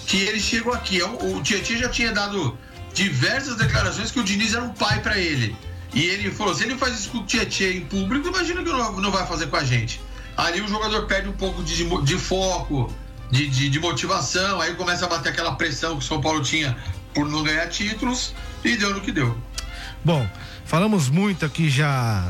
[0.05, 2.57] que ele chegou aqui, é o, o Tietê já tinha dado
[2.93, 5.55] diversas declarações que o Diniz era um pai para ele.
[5.93, 8.99] E ele falou: se ele faz isso com o Tietê em público, imagina que não,
[8.99, 9.99] não vai fazer com a gente.
[10.35, 12.91] Ali o jogador perde um pouco de, de foco,
[13.29, 16.75] de, de, de, motivação, aí começa a bater aquela pressão que o São Paulo tinha
[17.13, 19.37] por não ganhar títulos e deu no que deu.
[20.03, 20.27] Bom,
[20.65, 22.29] falamos muito aqui já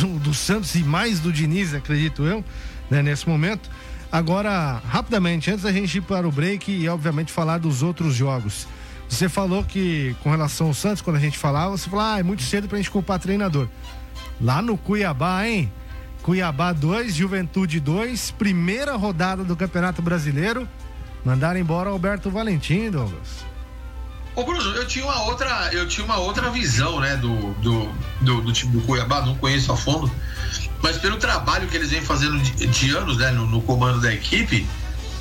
[0.00, 2.44] do, do Santos e mais do Diniz, acredito eu,
[2.90, 3.70] né, nesse momento.
[4.12, 8.66] Agora, rapidamente, antes da gente ir para o break e obviamente falar dos outros jogos.
[9.08, 12.22] Você falou que com relação ao Santos, quando a gente falava, você falou, ah, é
[12.22, 13.68] muito cedo pra gente culpar treinador.
[14.40, 15.72] Lá no Cuiabá, hein?
[16.22, 20.68] Cuiabá 2, Juventude 2, primeira rodada do Campeonato Brasileiro.
[21.24, 23.44] Mandaram embora Alberto Valentim, Douglas.
[24.36, 27.88] Ô Bruno, eu tinha uma outra, eu tinha uma outra visão, né, do, do,
[28.20, 30.10] do, do time do Cuiabá, não conheço a fundo,
[30.82, 34.12] mas pelo trabalho que eles vêm fazendo de, de anos, né, no, no, comando da
[34.12, 34.66] equipe,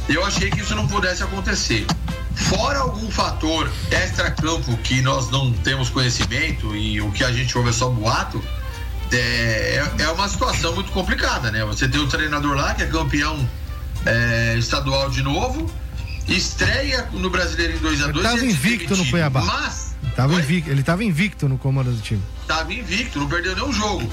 [0.09, 1.85] eu achei que isso não pudesse acontecer.
[2.33, 7.69] Fora algum fator extra-campo que nós não temos conhecimento e o que a gente ouve
[7.69, 8.43] é só boato,
[9.11, 11.63] é, é uma situação muito complicada, né?
[11.65, 13.47] Você tem um treinador lá que é campeão
[14.07, 15.71] é, estadual de novo,
[16.27, 18.09] estreia no Brasileiro em 2x2.
[18.09, 19.41] Ele estava invicto no Cuiabá.
[19.41, 19.93] Mas.
[20.15, 22.21] Tava invicto, ele estava invicto no comando do time.
[22.41, 24.07] Estava invicto, não perdeu nenhum jogo.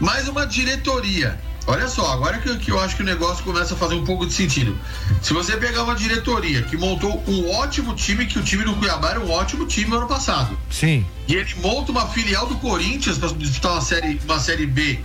[0.00, 1.38] Mas uma diretoria
[1.68, 4.24] Olha só, agora que, que, eu acho que o negócio começa a fazer um pouco
[4.24, 4.78] de sentido.
[5.20, 9.10] Se você pegar uma diretoria que montou um ótimo time, que o time do Cuiabá
[9.10, 10.56] era um ótimo time no ano passado.
[10.70, 11.04] Sim.
[11.26, 15.00] E ele monta uma filial do Corinthians para disputar uma série, uma série B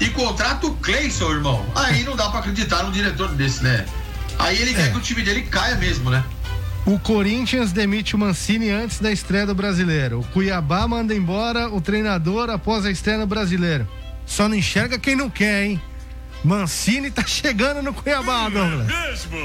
[0.00, 1.66] e contrata o Cleison, irmão.
[1.74, 3.84] Aí não dá para acreditar num diretor desse, né?
[4.38, 4.74] Aí ele é.
[4.74, 6.24] quer que o time dele caia mesmo, né?
[6.86, 10.20] O Corinthians demite o Mancini antes da estreia do brasileiro.
[10.20, 13.88] O Cuiabá manda embora o treinador após a estreia no brasileiro.
[14.26, 15.80] Só não enxerga quem não quer, hein?
[16.44, 18.86] Mancini tá chegando no Cuiabá, Douglas.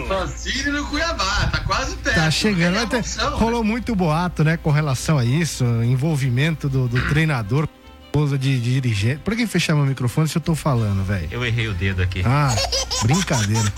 [0.10, 2.16] Mancini no Cuiabá, tá quase perto.
[2.18, 2.78] Tá chegando.
[2.78, 3.70] É rolou né?
[3.70, 7.70] muito boato, né, com relação a isso, envolvimento do, do treinador,
[8.04, 9.22] esposa de, de, dirigente.
[9.24, 11.30] Por que fechar meu microfone se eu tô falando, velho?
[11.32, 12.22] Eu errei o dedo aqui.
[12.26, 12.54] Ah,
[13.04, 13.74] brincadeira.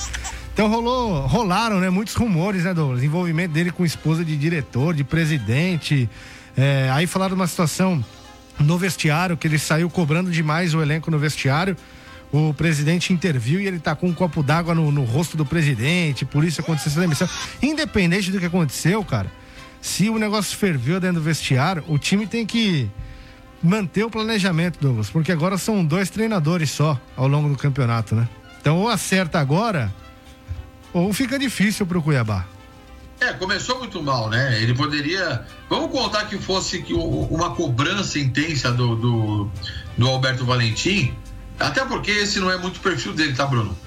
[0.54, 3.04] Então rolou, rolaram, né, muitos rumores, né, Douglas?
[3.04, 6.10] Envolvimento dele com esposa de diretor, de presidente.
[6.58, 8.04] É, aí falaram uma situação
[8.60, 11.76] no vestiário, que ele saiu cobrando demais o elenco no vestiário
[12.32, 16.24] o presidente interviu e ele tá com um copo d'água no, no, rosto do presidente,
[16.24, 17.28] por isso aconteceu essa demissão.
[17.62, 19.30] Independente do que aconteceu, cara,
[19.82, 22.90] se o negócio ferveu dentro do vestiário, o time tem que
[23.62, 28.28] manter o planejamento, Douglas, porque agora são dois treinadores só ao longo do campeonato, né?
[28.62, 29.94] Então ou acerta agora,
[30.94, 32.46] ou fica difícil pro Cuiabá.
[33.20, 34.62] É, começou muito mal, né?
[34.62, 35.46] Ele poderia.
[35.70, 36.84] Vamos contar que fosse
[37.30, 39.52] uma cobrança intensa do, do,
[39.98, 41.16] do Alberto Valentim
[41.62, 43.78] até porque esse não é muito o perfil dele, tá, Bruno?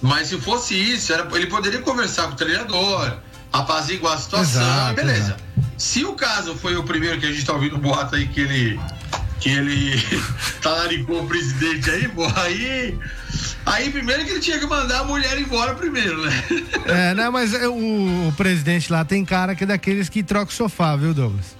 [0.00, 3.18] Mas se fosse isso, era, ele poderia conversar com o treinador,
[3.52, 5.24] apaziguar a situação, exato, beleza.
[5.24, 5.42] Exato.
[5.76, 8.80] Se o caso foi o primeiro que a gente tá ouvindo boato aí que ele
[9.40, 9.92] que ele
[10.60, 12.98] talaricou o presidente aí, pô, aí
[13.68, 16.44] aí primeiro que ele tinha que mandar a mulher embora primeiro, né?
[16.86, 20.54] É, né, mas o, o presidente lá tem cara que é daqueles que troca o
[20.54, 21.56] sofá, viu, Douglas?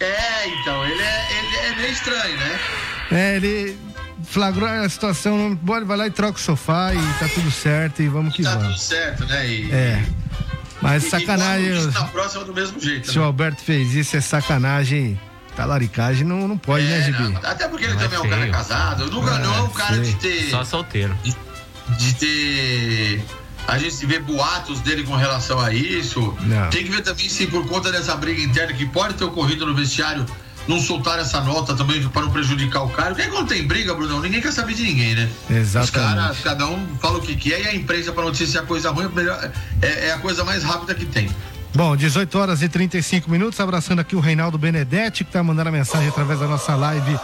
[0.00, 2.60] É, então, ele é, ele é meio estranho, né?
[3.10, 3.78] É, ele
[4.24, 8.08] flagrou a situação, bora, vai lá e troca o sofá e tá tudo certo e
[8.08, 8.66] vamos que tá vamos.
[8.66, 9.48] Tá tudo certo, né?
[9.48, 10.04] E, é.
[10.80, 11.70] Mas e, sacanagem.
[11.70, 13.10] E na próxima do mesmo jeito.
[13.10, 13.22] Se né?
[13.22, 15.18] o Alberto fez isso, é sacanagem.
[15.56, 17.28] Talaricagem não, não pode, né, é, né, Gibi?
[17.28, 19.10] Não, até porque ele não é também é, um cara casado.
[19.10, 20.50] Nunca não é um cara de ter.
[20.50, 21.16] Só solteiro.
[21.22, 21.36] De,
[21.98, 23.24] de ter.
[23.68, 26.36] A gente vê boatos dele com relação a isso.
[26.40, 26.70] Não.
[26.70, 29.74] Tem que ver também se por conta dessa briga interna que pode ter ocorrido no
[29.74, 30.26] vestiário
[30.66, 33.14] não soltar essa nota também para não prejudicar o cara.
[33.14, 35.28] Porque quando tem briga, Bruno, ninguém quer saber de ninguém, né?
[35.50, 35.84] Exatamente.
[35.84, 39.10] Os caras, cada um fala o que quer e a imprensa para noticiar coisa ruim
[39.80, 41.28] é, é a coisa mais rápida que tem.
[41.74, 45.72] Bom, 18 horas e 35 minutos, abraçando aqui o Reinaldo Benedetti, que está mandando a
[45.72, 47.18] mensagem através da nossa live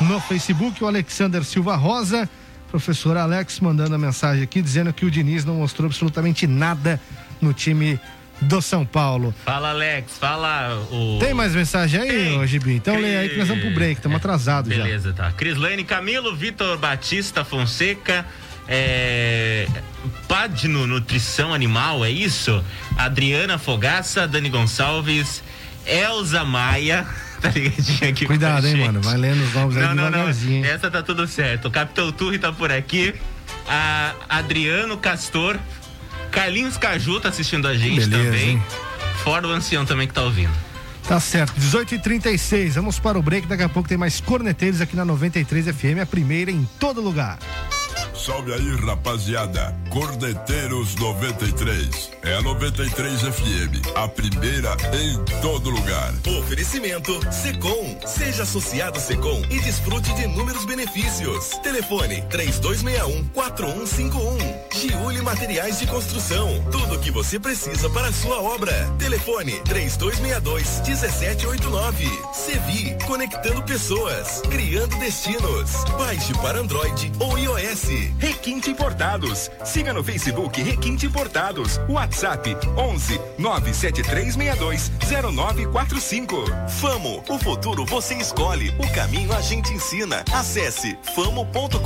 [0.00, 2.28] no Facebook, o Alexander Silva Rosa,
[2.68, 7.00] professor Alex mandando a mensagem aqui, dizendo que o Diniz não mostrou absolutamente nada
[7.40, 8.00] no time
[8.40, 9.32] do São Paulo.
[9.44, 10.18] Fala, Alex.
[10.18, 11.18] Fala o.
[11.20, 12.74] Tem mais mensagem aí, Gibi?
[12.74, 13.02] Então Cri...
[13.04, 14.82] lê aí que nós vamos pro break, estamos é, atrasados já.
[14.82, 15.30] Beleza, tá.
[15.30, 18.26] Crislane Camilo, Vitor Batista Fonseca.
[18.68, 19.66] É,
[20.28, 22.62] Padno Nutrição Animal, é isso?
[22.96, 25.42] Adriana Fogaça, Dani Gonçalves,
[25.86, 27.06] Elza Maia,
[27.40, 30.62] tá ligadinho aqui Cuidado, hein, mano, vai lendo os nomes não, aí não, devagarzinho.
[30.62, 31.68] Não, essa tá tudo certo.
[31.68, 33.14] O Capitão Turri tá por aqui,
[33.68, 35.58] a Adriano Castor,
[36.30, 38.50] Carlinhos Caju tá assistindo a gente Beleza, também.
[38.50, 38.62] Hein?
[39.22, 40.52] Fora o ancião também que tá ouvindo.
[41.06, 43.46] Tá certo, 18h36, vamos para o break.
[43.46, 47.38] Daqui a pouco tem mais corneteiros aqui na 93 FM, a primeira em todo lugar.
[48.24, 49.74] Salve aí, rapaziada.
[49.90, 52.12] Cordeteiros 93.
[52.22, 56.14] É a 93 FM, a primeira em todo lugar.
[56.38, 57.98] Oferecimento Secom.
[58.06, 61.48] Seja associado Secom e desfrute de inúmeros benefícios.
[61.64, 64.62] Telefone 3261 4151.
[64.72, 66.64] Giuli Materiais de Construção.
[66.70, 68.72] Tudo o que você precisa para a sua obra.
[69.00, 72.08] Telefone 3262 1789.
[72.32, 75.72] Sevi, conectando pessoas, criando destinos.
[75.98, 78.11] Baixe para Android ou iOS.
[78.18, 79.50] Requinte Importados.
[79.64, 81.80] Siga no Facebook Requinte Importados.
[81.88, 84.92] WhatsApp 11 97362
[85.34, 86.44] 0945.
[86.68, 90.24] Famo, o futuro você escolhe, o caminho a gente ensina.
[90.32, 91.78] Acesse famo.com.br.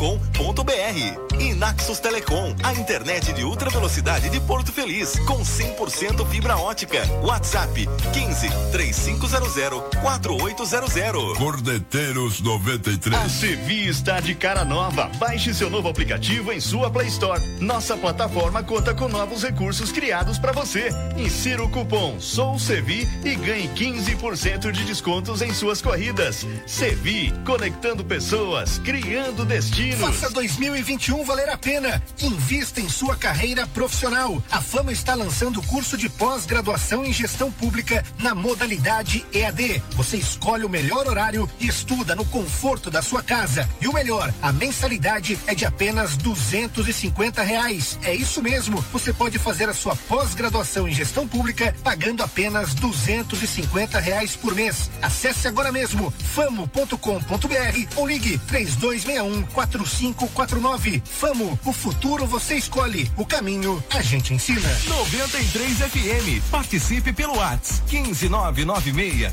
[1.39, 7.03] E Naxos Telecom, a internet de ultra velocidade de Porto Feliz, com 100% fibra ótica.
[7.23, 11.39] WhatsApp 15 3500 4800.
[11.39, 13.15] Cordeteiros 93.
[13.15, 15.11] A Sevi está de cara nova.
[15.19, 17.41] Baixe seu novo aplicativo aplicativo em sua Play Store.
[17.61, 20.89] Nossa plataforma conta com novos recursos criados para você.
[21.17, 26.47] Insira o cupom SOUCEVI e ganhe 15% de descontos em suas corridas.
[26.67, 30.01] Sevi, conectando pessoas, criando destinos.
[30.01, 32.03] Faça 2021 valer a pena.
[32.23, 34.43] Invista em sua carreira profissional.
[34.51, 39.83] A Fama está lançando o curso de pós-graduação em gestão pública na modalidade EAD.
[39.91, 43.69] Você escolhe o melhor horário e estuda no conforto da sua casa.
[43.81, 47.99] E o melhor, a mensalidade é de apenas duzentos e cinquenta reais.
[48.03, 48.85] É isso mesmo.
[48.93, 54.37] Você pode fazer a sua pós-graduação em gestão pública pagando apenas duzentos e cinquenta reais
[54.37, 54.91] por mês.
[55.01, 61.03] Acesse agora mesmo famo.com.br ou ligue três dois meia um quatro cinco quatro nove.
[61.07, 64.69] Famo, o futuro você escolhe, o caminho a gente ensina.
[64.87, 66.51] 93 FM.
[66.51, 69.33] Participe pelo WhatsApp 15996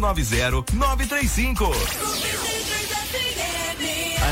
[0.00, 1.72] 090 935.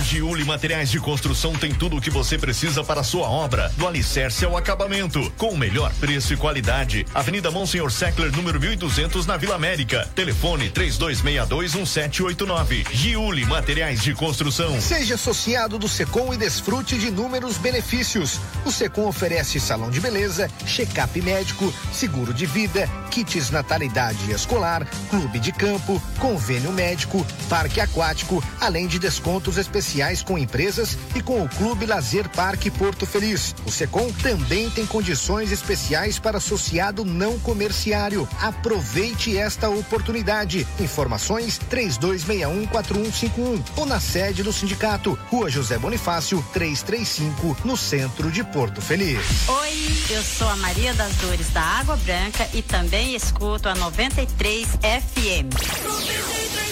[0.02, 3.86] Giuli Materiais de Construção tem tudo o que você precisa para a sua obra, do
[3.86, 7.04] alicerce ao acabamento, com o melhor preço e qualidade.
[7.14, 10.08] Avenida Monsenhor Seckler, número 1200, na Vila América.
[10.14, 12.86] Telefone 32621789.
[12.92, 14.80] Giuli Materiais de Construção.
[14.80, 18.38] Seja associado do Secom e desfrute de inúmeros benefícios.
[18.64, 25.38] O Secom oferece salão de beleza, check-up médico, seguro de vida, kits natalidade escolar, clube
[25.38, 29.89] de campo, convênio médico, parque aquático, além de descontos especiais
[30.24, 33.56] com empresas e com o Clube Lazer Parque Porto Feliz.
[33.66, 38.28] O Secom também tem condições especiais para associado não comerciário.
[38.40, 40.64] Aproveite esta oportunidade.
[40.78, 48.80] Informações 32614151 ou na sede do sindicato, Rua José Bonifácio, 335, no centro de Porto
[48.80, 49.18] Feliz.
[49.48, 54.68] Oi, eu sou a Maria das Dores da Água Branca e também escuto a 93
[54.68, 56.69] FM.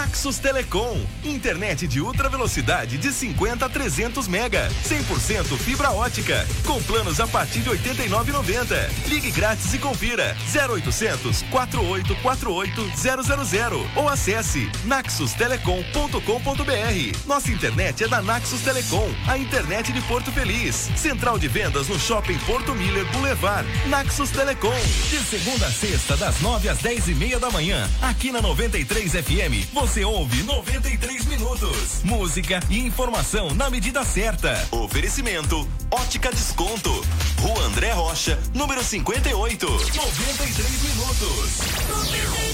[0.00, 6.82] Naxos Telecom, internet de ultra velocidade de 50 a 300 mega, 100% fibra ótica, com
[6.84, 8.90] planos a partir de 89,90.
[9.08, 17.26] Ligue grátis e confira 0800 4848 000 ou acesse naxustelecom.com.br.
[17.26, 20.88] Nossa internet é da Naxos Telecom, a internet de Porto Feliz.
[20.96, 23.68] Central de vendas no Shopping Porto Miller Boulevard.
[23.86, 24.80] Naxos Telecom.
[25.10, 29.12] De segunda a sexta, das 9 às 10 e meia da manhã, aqui na 93
[29.12, 29.68] FM.
[29.74, 32.02] Você ouve 93 minutos.
[32.04, 34.54] Música e informação na medida certa.
[34.70, 37.04] Oferecimento: Ótica Desconto.
[37.40, 39.66] Rua André Rocha, número 58.
[39.66, 41.58] 93 minutos.
[41.88, 42.50] 93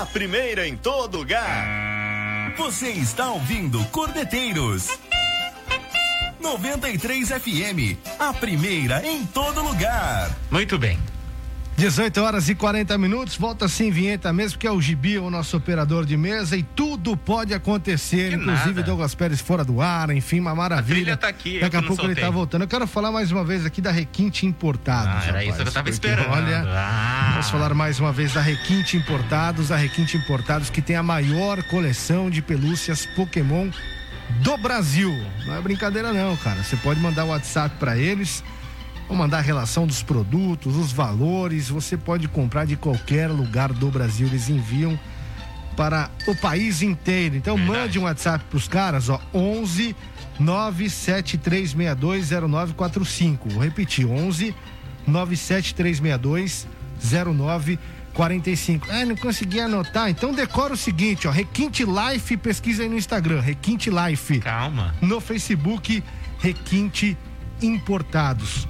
[0.00, 2.54] A primeira em todo lugar.
[2.56, 5.11] Você está ouvindo Cordeteiros.
[6.42, 10.30] 93 FM, a primeira em todo lugar.
[10.50, 10.98] Muito bem.
[11.74, 15.56] 18 horas e 40 minutos, volta sem vinheta mesmo, que é o Gibi, o nosso
[15.56, 18.82] operador de mesa, e tudo pode acontecer, Que inclusive nada.
[18.82, 20.96] Douglas Pérez fora do ar, enfim, uma maravilha.
[20.96, 22.62] trilha tá aqui, Daqui que a não pouco ele tá voltando.
[22.62, 25.08] Eu quero falar mais uma vez aqui da Requinte Importados.
[25.08, 26.30] Ah, era rapaz, isso que eu tava porque, esperando.
[26.30, 27.30] Olha, Ah.
[27.32, 31.62] vamos falar mais uma vez da Requinte Importados, a Requinte Importados que tem a maior
[31.64, 33.70] coleção de pelúcias Pokémon
[34.40, 35.12] do Brasil.
[35.46, 36.62] Não é brincadeira não, cara.
[36.62, 38.44] Você pode mandar o WhatsApp para eles,
[39.08, 41.68] ou mandar a relação dos produtos, os valores.
[41.68, 44.26] Você pode comprar de qualquer lugar do Brasil.
[44.26, 44.98] Eles enviam
[45.76, 47.36] para o país inteiro.
[47.36, 49.96] Então mande um WhatsApp pros caras, ó, 11
[50.40, 53.38] 973620945.
[53.46, 54.54] Vou repetir, 11
[55.06, 56.66] 97362
[58.14, 58.86] 0945.
[58.90, 60.08] Ah, não consegui anotar.
[60.08, 64.40] Então decora o seguinte, ó, Requinte Life, pesquisa aí no Instagram, Requinte Life.
[64.40, 64.94] Calma.
[65.00, 66.02] No Facebook,
[66.38, 67.16] Requinte
[67.60, 68.68] Importados.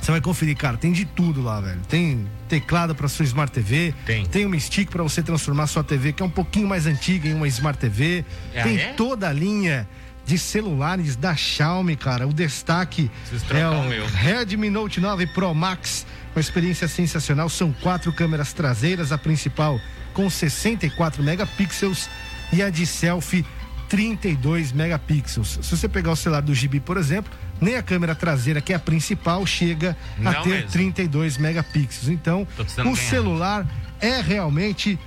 [0.00, 1.80] Você vai conferir, cara, tem de tudo lá, velho.
[1.86, 4.24] Tem teclado para sua Smart TV, Tem.
[4.24, 7.34] tem uma stick para você transformar sua TV que é um pouquinho mais antiga em
[7.34, 8.24] uma Smart TV.
[8.56, 8.92] Ah, tem é?
[8.94, 9.86] toda a linha
[10.24, 12.26] de celulares da Xiaomi, cara.
[12.26, 13.10] O destaque
[13.50, 14.06] é o o.
[14.06, 17.48] Redmi Note 9 Pro Max, uma experiência sensacional.
[17.48, 19.80] São quatro câmeras traseiras, a principal
[20.12, 22.08] com 64 megapixels
[22.52, 23.44] e a de selfie
[23.88, 25.58] 32 megapixels.
[25.62, 28.76] Se você pegar o celular do Gibi, por exemplo, nem a câmera traseira, que é
[28.76, 30.70] a principal, chega a Não ter mesmo.
[30.70, 32.08] 32 megapixels.
[32.08, 32.46] Então,
[32.86, 33.66] o celular
[34.00, 34.98] é realmente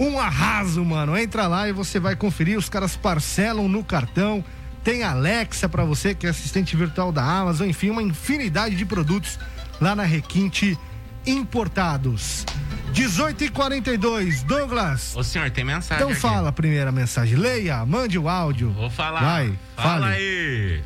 [0.00, 1.16] um arraso, mano.
[1.16, 2.58] Entra lá e você vai conferir.
[2.58, 4.42] Os caras parcelam no cartão.
[4.82, 7.68] Tem Alexa pra você, que é assistente virtual da Amazon.
[7.68, 9.38] Enfim, uma infinidade de produtos
[9.80, 10.78] lá na Requinte
[11.26, 12.44] Importados.
[12.92, 15.14] 18 e 42 Douglas.
[15.16, 15.96] Ô senhor, tem mensagem.
[15.96, 16.20] Então aqui.
[16.20, 17.36] fala a primeira mensagem.
[17.36, 18.70] Leia, mande o áudio.
[18.70, 19.20] Vou falar.
[19.20, 20.14] Vai, Fala fale.
[20.14, 20.82] aí.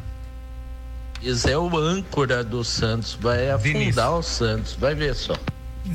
[1.21, 5.35] Diniz é o âncora do Santos, vai afundar o Santos, vai ver só.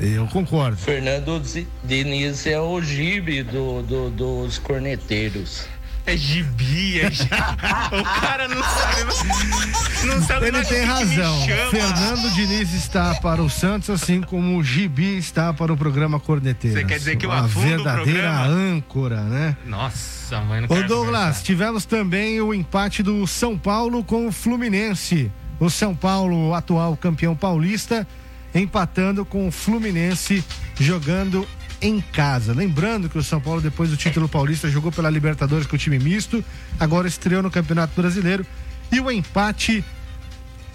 [0.00, 0.76] Eu concordo.
[0.76, 1.42] Fernando
[1.84, 5.66] Diniz é o gibe do, do, dos corneteiros.
[6.06, 7.28] É gibi, é gibi.
[7.28, 10.06] o cara não sabe.
[10.06, 11.46] Não sabe Ele tem razão.
[11.70, 16.78] Fernando Diniz está para o Santos, assim como o gibi está para o programa Corneteiro.
[16.78, 19.56] Você quer dizer que o A verdadeira âncora, né?
[19.66, 25.30] Nossa, mãe, não Ô Douglas, tivemos também o empate do São Paulo com o Fluminense.
[25.58, 28.06] O São Paulo, atual campeão paulista,
[28.54, 30.44] empatando com o Fluminense,
[30.78, 31.46] jogando
[31.86, 32.52] em casa.
[32.52, 35.98] Lembrando que o São Paulo, depois do título paulista, jogou pela Libertadores com o time
[35.98, 36.44] misto,
[36.78, 38.44] agora estreou no Campeonato Brasileiro.
[38.90, 39.84] E o empate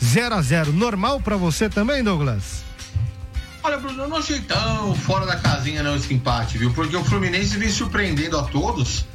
[0.03, 2.63] 0 a 0 Normal para você também, Douglas?
[3.63, 6.73] Olha, Bruno, eu não achei tão fora da casinha não esse empate, viu?
[6.73, 9.05] Porque o Fluminense vem surpreendendo a todos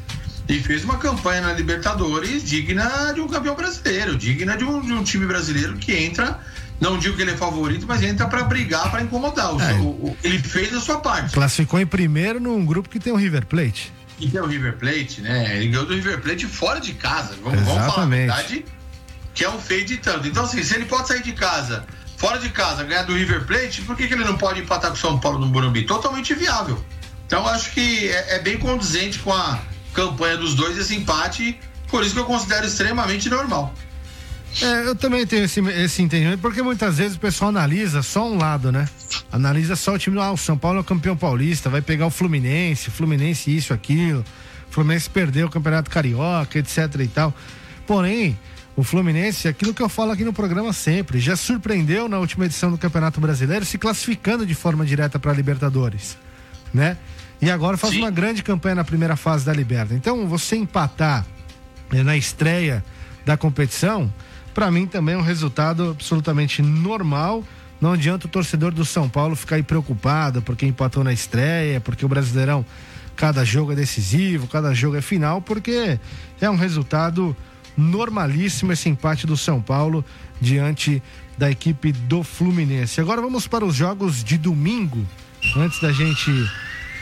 [0.48, 4.92] e fez uma campanha na Libertadores digna de um campeão brasileiro, digna de um, de
[4.92, 6.38] um time brasileiro que entra
[6.80, 9.54] não digo que ele é favorito, mas entra para brigar, para incomodar.
[9.54, 9.72] O, é.
[9.74, 11.32] o, o, ele fez a sua parte.
[11.32, 13.92] Classificou em primeiro num grupo que tem o River Plate.
[14.18, 15.56] E tem o River Plate, né?
[15.56, 17.34] Ele ganhou do River Plate fora de casa.
[17.42, 18.64] Vamos, vamos falar a verdade,
[19.34, 20.26] que é um feio de tanto.
[20.26, 21.84] Então, assim, se ele pode sair de casa,
[22.16, 24.96] fora de casa, ganhar do River Plate, por que, que ele não pode empatar com
[24.96, 25.84] o São Paulo no Burumbi?
[25.84, 26.82] Totalmente viável.
[27.26, 29.60] Então, acho que é, é bem condizente com a
[29.92, 31.58] campanha dos dois esse empate.
[31.88, 33.74] Por isso que eu considero extremamente normal.
[34.62, 38.38] É, eu também tenho esse, esse entendimento, porque muitas vezes o pessoal analisa só um
[38.38, 38.88] lado, né?
[39.30, 42.10] Analisa só o time, ah, o São Paulo é o campeão paulista, vai pegar o
[42.10, 44.24] Fluminense, Fluminense isso, aquilo,
[44.70, 47.34] Fluminense perdeu o Campeonato Carioca, etc e tal.
[47.86, 48.38] Porém,
[48.74, 52.70] o Fluminense, aquilo que eu falo aqui no programa sempre, já surpreendeu na última edição
[52.70, 56.16] do Campeonato Brasileiro, se classificando de forma direta para a Libertadores,
[56.72, 56.96] né?
[57.40, 58.00] E agora faz Sim.
[58.00, 59.98] uma grande campanha na primeira fase da Libertadores.
[59.98, 61.26] Então, você empatar
[61.92, 62.82] né, na estreia
[63.24, 64.12] da competição,
[64.56, 67.44] para mim também é um resultado absolutamente normal.
[67.78, 72.06] Não adianta o torcedor do São Paulo ficar aí preocupado porque empatou na estreia, porque
[72.06, 72.64] o Brasileirão,
[73.14, 76.00] cada jogo é decisivo, cada jogo é final, porque
[76.40, 77.36] é um resultado
[77.76, 80.02] normalíssimo esse empate do São Paulo
[80.40, 81.02] diante
[81.36, 82.98] da equipe do Fluminense.
[82.98, 85.06] Agora vamos para os jogos de domingo,
[85.54, 86.32] antes da gente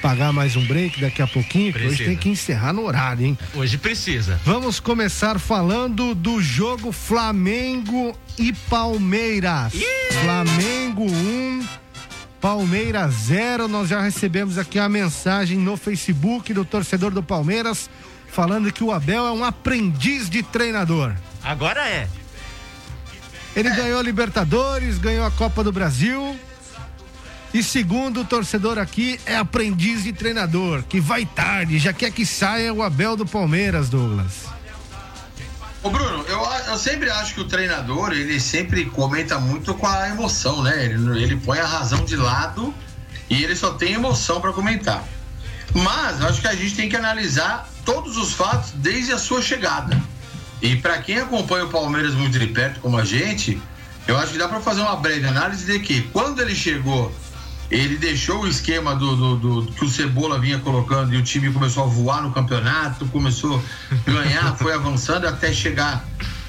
[0.04, 3.38] pagar mais um break daqui a pouquinho, que hoje tem que encerrar no horário, hein?
[3.54, 4.38] Hoje precisa.
[4.44, 9.72] Vamos começar falando do jogo Flamengo e Palmeiras.
[10.22, 11.66] Flamengo 1, um,
[12.38, 13.66] Palmeiras 0.
[13.66, 17.88] Nós já recebemos aqui a mensagem no Facebook do torcedor do Palmeiras
[18.28, 21.14] falando que o Abel é um aprendiz de treinador.
[21.42, 22.06] Agora é.
[23.56, 23.74] Ele é.
[23.74, 26.38] ganhou a Libertadores, ganhou a Copa do Brasil
[27.54, 32.26] e segundo o torcedor aqui, é aprendiz de treinador, que vai tarde, já quer que
[32.26, 34.46] saia o Abel do Palmeiras, Douglas.
[35.80, 40.08] Ô Bruno, eu, eu sempre acho que o treinador, ele sempre comenta muito com a
[40.08, 40.84] emoção, né?
[40.84, 42.74] Ele, ele põe a razão de lado
[43.30, 45.04] e ele só tem emoção para comentar.
[45.72, 49.40] Mas eu acho que a gente tem que analisar todos os fatos desde a sua
[49.40, 49.96] chegada.
[50.60, 53.62] E para quem acompanha o Palmeiras muito de perto, como a gente,
[54.08, 57.14] eu acho que dá para fazer uma breve análise de que quando ele chegou
[57.70, 61.52] ele deixou o esquema do, do, do, que o Cebola vinha colocando e o time
[61.52, 66.04] começou a voar no campeonato, começou a ganhar, foi avançando até chegar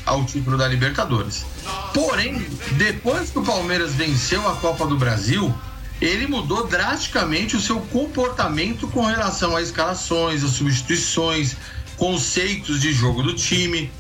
[0.06, 1.46] ao título da Libertadores.
[1.94, 5.54] Porém, depois que o Palmeiras venceu a Copa do Brasil,
[6.02, 11.56] ele mudou drasticamente o seu comportamento com relação a escalações, as substituições,
[11.98, 13.92] conceitos de jogo do time.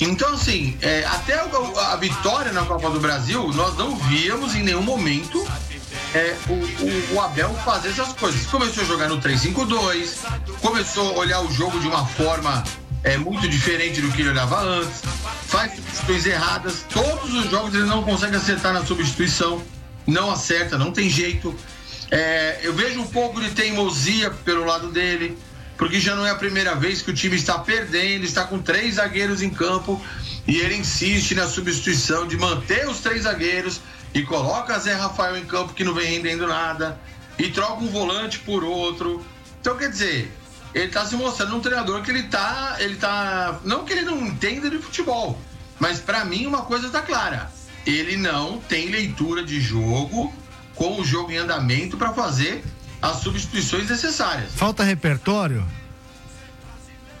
[0.00, 4.62] Então, assim, é, até a, a vitória na Copa do Brasil, nós não víamos em
[4.62, 5.46] nenhum momento
[6.14, 8.46] é, o, o, o, Abel fazer essas coisas.
[8.46, 10.16] Começou a jogar no 3-5-2,
[10.60, 12.62] começou a olhar o jogo de uma forma
[13.02, 15.02] é, muito diferente do que ele olhava antes,
[15.46, 16.84] faz substituições erradas.
[16.90, 19.62] Todos os jogos ele não consegue acertar na substituição,
[20.06, 21.54] não acerta, não tem jeito.
[22.10, 25.36] É, eu vejo um pouco de teimosia pelo lado dele,
[25.76, 28.94] porque já não é a primeira vez que o time está perdendo, está com três
[28.94, 30.00] zagueiros em campo
[30.46, 33.80] e ele insiste na substituição de manter os três zagueiros
[34.14, 36.98] e coloca Zé Rafael em campo que não vem rendendo nada
[37.36, 39.26] e troca um volante por outro.
[39.60, 40.32] Então, quer dizer,
[40.72, 44.24] ele está se mostrando um treinador que ele tá, ele tá, não que ele não
[44.24, 45.38] entenda de futebol,
[45.80, 47.50] mas para mim uma coisa está clara,
[47.84, 50.32] ele não tem leitura de jogo
[50.76, 52.64] com o jogo em andamento para fazer
[53.02, 54.52] as substituições necessárias.
[54.54, 55.66] Falta repertório?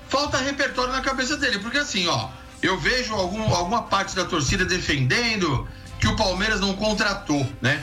[0.08, 2.28] Falta repertório na cabeça dele, porque assim, ó,
[2.62, 5.68] eu vejo algum, alguma parte da torcida defendendo
[6.04, 7.82] que o Palmeiras não contratou, né?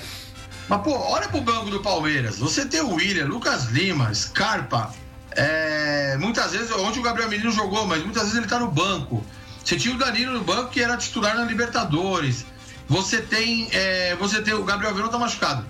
[0.69, 2.37] Mas, pô, olha pro banco do Palmeiras.
[2.37, 4.93] Você tem o William, Lucas Lima, Scarpa.
[5.31, 9.25] É, muitas vezes, ontem o Gabriel Menino jogou, mas muitas vezes ele tá no banco.
[9.65, 12.45] Você tinha o Danilo no banco que era titular na Libertadores.
[12.87, 15.65] Você tem, é, você tem o Gabriel Verão tá machucado.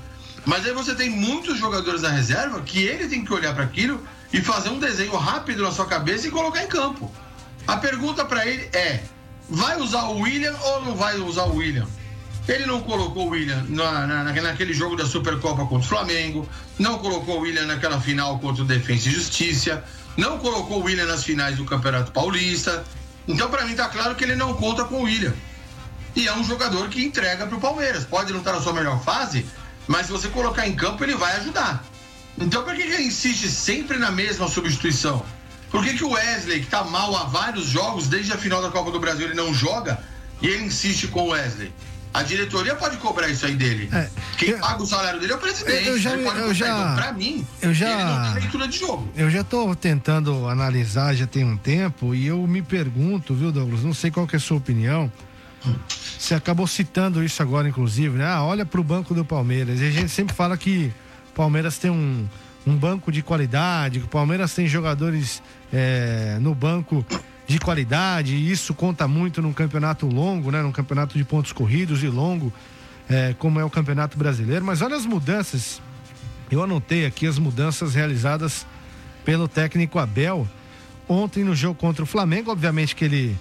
[0.45, 4.05] Mas aí você tem muitos jogadores na reserva que ele tem que olhar para aquilo
[4.33, 7.09] e fazer um desenho rápido na sua cabeça e colocar em campo.
[7.65, 8.99] A pergunta para ele é:
[9.49, 11.87] vai usar o William ou não vai usar o William?
[12.47, 16.47] Ele não colocou o William na, na, naquele jogo da Supercopa contra o Flamengo,
[16.79, 19.83] não colocou o William naquela final contra o Defensa e Justiça,
[20.17, 22.83] não colocou o William nas finais do Campeonato Paulista.
[23.27, 25.33] Então, para mim, tá claro que ele não conta com o William.
[26.15, 28.03] E é um jogador que entrega para o Palmeiras.
[28.05, 29.45] Pode não estar na sua melhor fase,
[29.87, 31.83] mas se você colocar em campo, ele vai ajudar.
[32.37, 35.23] Então, por que ele insiste sempre na mesma substituição?
[35.69, 38.69] Por que, que o Wesley, que está mal há vários jogos, desde a final da
[38.69, 40.03] Copa do Brasil, ele não joga
[40.41, 41.71] e ele insiste com o Wesley?
[42.13, 43.89] A diretoria pode cobrar isso aí dele.
[43.91, 45.87] É, Quem eu, paga o salário dele é o presidente.
[45.87, 49.09] Eu já, eu já, então, pra mim, eu já, ele não tem leitura de jogo.
[49.15, 53.83] Eu já tô tentando analisar já tem um tempo e eu me pergunto, viu, Douglas?
[53.83, 55.11] Não sei qual que é a sua opinião.
[56.17, 58.25] Você acabou citando isso agora, inclusive, né?
[58.25, 59.79] Ah, olha pro banco do Palmeiras.
[59.79, 60.91] E a gente sempre fala que
[61.31, 62.27] o Palmeiras tem um,
[62.65, 65.41] um banco de qualidade, que o Palmeiras tem jogadores
[65.71, 67.05] é, no banco
[67.51, 70.61] de qualidade, e isso conta muito num campeonato longo, né?
[70.61, 72.51] Num campeonato de pontos corridos e longo,
[73.09, 74.63] é, como é o Campeonato Brasileiro.
[74.63, 75.81] Mas olha as mudanças.
[76.49, 78.65] Eu anotei aqui as mudanças realizadas
[79.25, 80.47] pelo técnico Abel
[81.07, 82.51] ontem no jogo contra o Flamengo.
[82.51, 83.37] Obviamente que ele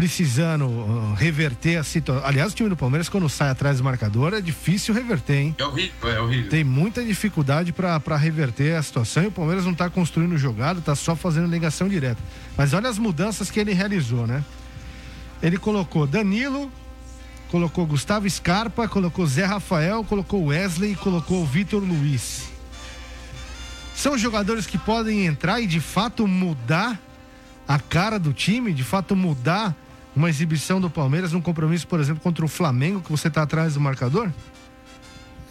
[0.00, 2.26] precisando uh, reverter a situação.
[2.26, 5.56] Aliás, o time do Palmeiras, quando sai atrás do marcador, é difícil reverter, hein?
[5.58, 6.48] É horrível, é horrível.
[6.48, 10.94] Tem muita dificuldade para reverter a situação e o Palmeiras não está construindo jogada, está
[10.94, 12.18] só fazendo ligação direta.
[12.56, 14.42] Mas olha as mudanças que ele realizou, né?
[15.42, 16.72] Ele colocou Danilo,
[17.50, 22.48] colocou Gustavo Scarpa, colocou Zé Rafael, colocou Wesley e colocou Vitor Luiz.
[23.94, 26.98] São jogadores que podem entrar e de fato mudar
[27.68, 29.76] a cara do time, de fato mudar
[30.14, 33.74] uma exibição do Palmeiras num compromisso, por exemplo, contra o Flamengo, que você está atrás
[33.74, 34.30] do marcador?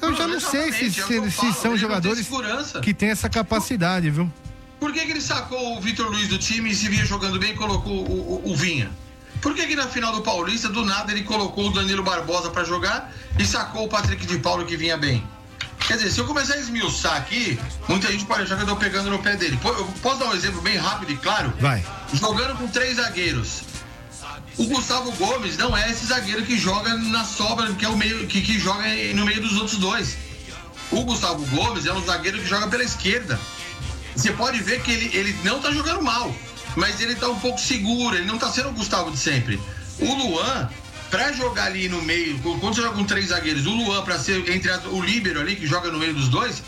[0.01, 2.28] Eu não, já não sei se, se, se, são jogadores
[2.82, 4.32] que têm essa capacidade, viu?
[4.80, 7.51] Por que, que ele sacou o Vitor Luiz do time e se vinha jogando bem
[7.51, 8.89] e colocou o, o, o Vinha?
[9.41, 12.64] Por que, que na final do Paulista, do nada, ele colocou o Danilo Barbosa para
[12.64, 15.24] jogar e sacou o Patrick de Paulo que vinha bem?
[15.88, 18.76] Quer dizer, se eu começar a esmiuçar aqui, muita gente pode achar que eu tô
[18.76, 19.57] pegando no pé dele.
[19.64, 21.53] Eu posso dar um exemplo bem rápido e claro?
[21.60, 21.84] Vai.
[22.14, 23.62] Jogando com três zagueiros.
[24.60, 28.28] O Gustavo Gomes não é esse zagueiro que joga na sobra, que é o meio,
[28.28, 28.84] que, que joga
[29.16, 30.18] no meio dos outros dois.
[30.91, 33.39] O Gustavo Gomes é um zagueiro que joga pela esquerda.
[34.14, 36.36] Você pode ver que ele, ele não tá jogando mal,
[36.76, 39.57] mas ele tá um pouco seguro, ele não tá sendo o Gustavo de sempre.
[39.97, 40.70] O Luan
[41.10, 44.45] para jogar ali no meio, quando você joga com três zagueiros, o Luan para ser
[44.49, 46.62] entre o líbero ali que joga no meio dos dois,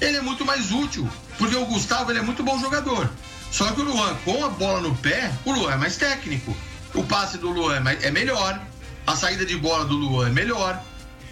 [0.00, 1.08] ele é muito mais útil,
[1.38, 3.08] porque o Gustavo ele é muito bom jogador.
[3.52, 6.54] Só que o Luan com a bola no pé, o Luan é mais técnico.
[6.94, 8.60] O passe do Luan é, é melhor,
[9.06, 10.82] a saída de bola do Luan é melhor.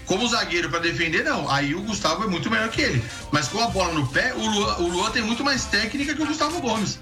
[0.06, 1.50] Como zagueiro para defender, não.
[1.50, 3.04] Aí o Gustavo é muito melhor que ele.
[3.32, 6.22] Mas com a bola no pé, o Luan, o Luan tem muito mais técnica que
[6.22, 7.00] o Gustavo Gomes.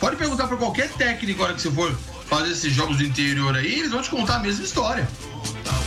[0.00, 1.96] Pode perguntar para qualquer técnico agora que você for
[2.26, 5.08] fazer esses jogos do interior aí, eles vão te contar a mesma história.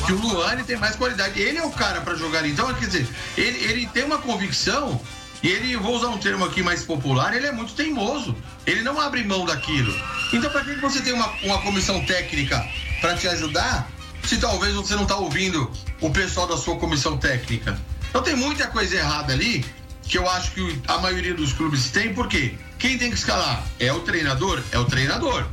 [0.05, 1.39] Que o Luan tem mais qualidade.
[1.39, 2.45] Ele é o cara para jogar.
[2.45, 3.07] Então, quer dizer,
[3.37, 5.01] ele, ele tem uma convicção
[5.43, 8.33] e ele, vou usar um termo aqui mais popular, ele é muito teimoso.
[8.65, 9.93] Ele não abre mão daquilo.
[10.31, 12.65] Então, para que você tem uma, uma comissão técnica
[13.01, 13.91] para te ajudar,
[14.23, 15.69] se talvez você não está ouvindo
[15.99, 17.77] o pessoal da sua comissão técnica?
[18.09, 19.65] Então, tem muita coisa errada ali
[20.03, 23.91] que eu acho que a maioria dos clubes tem, porque quem tem que escalar é
[23.91, 24.63] o treinador?
[24.71, 25.45] É o treinador.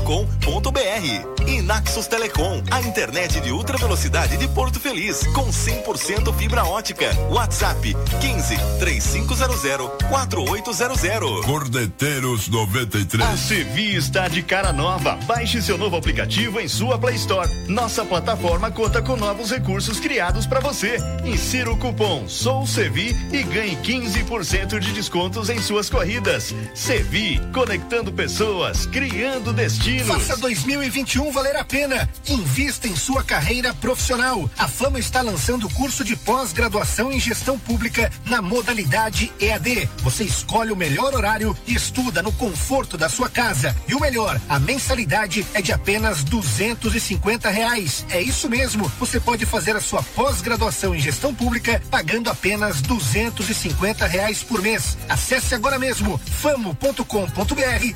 [1.48, 7.10] E Naxos Telecom, a internet de ultra velocidade de Porto Feliz, com 100% fibra ótica.
[7.32, 9.62] WhatsApp 15 3500
[10.10, 11.44] 4800.
[11.44, 13.28] Cordeteiros 93.
[13.28, 15.16] A Sevi está de cara nova.
[15.26, 17.50] Baixe seu novo aplicativo em sua Play Store.
[17.70, 20.98] Nossa plataforma conta com novos recursos criados para você.
[21.24, 26.54] Insira o cupom SOUSEVI e ganhe 15% de descontos em suas corridas.
[26.76, 30.08] Sevi, conectando pessoas, criando destinos.
[30.08, 32.10] Faça 2021 valer a pena.
[32.28, 34.50] Invista em sua carreira profissional.
[34.58, 39.90] A Fama está lançando o curso de pós-graduação em gestão pública na modalidade EAD.
[40.00, 43.74] Você escolhe o melhor horário e estuda no conforto da sua casa.
[43.92, 48.06] E o melhor, a mensalidade é de apenas duzentos e cinquenta reais.
[48.10, 48.90] É isso mesmo.
[48.98, 54.42] Você pode fazer a sua pós-graduação em gestão pública pagando apenas duzentos e cinquenta reais
[54.44, 54.98] por mês.
[55.10, 57.04] Acesse agora mesmo famo.com.br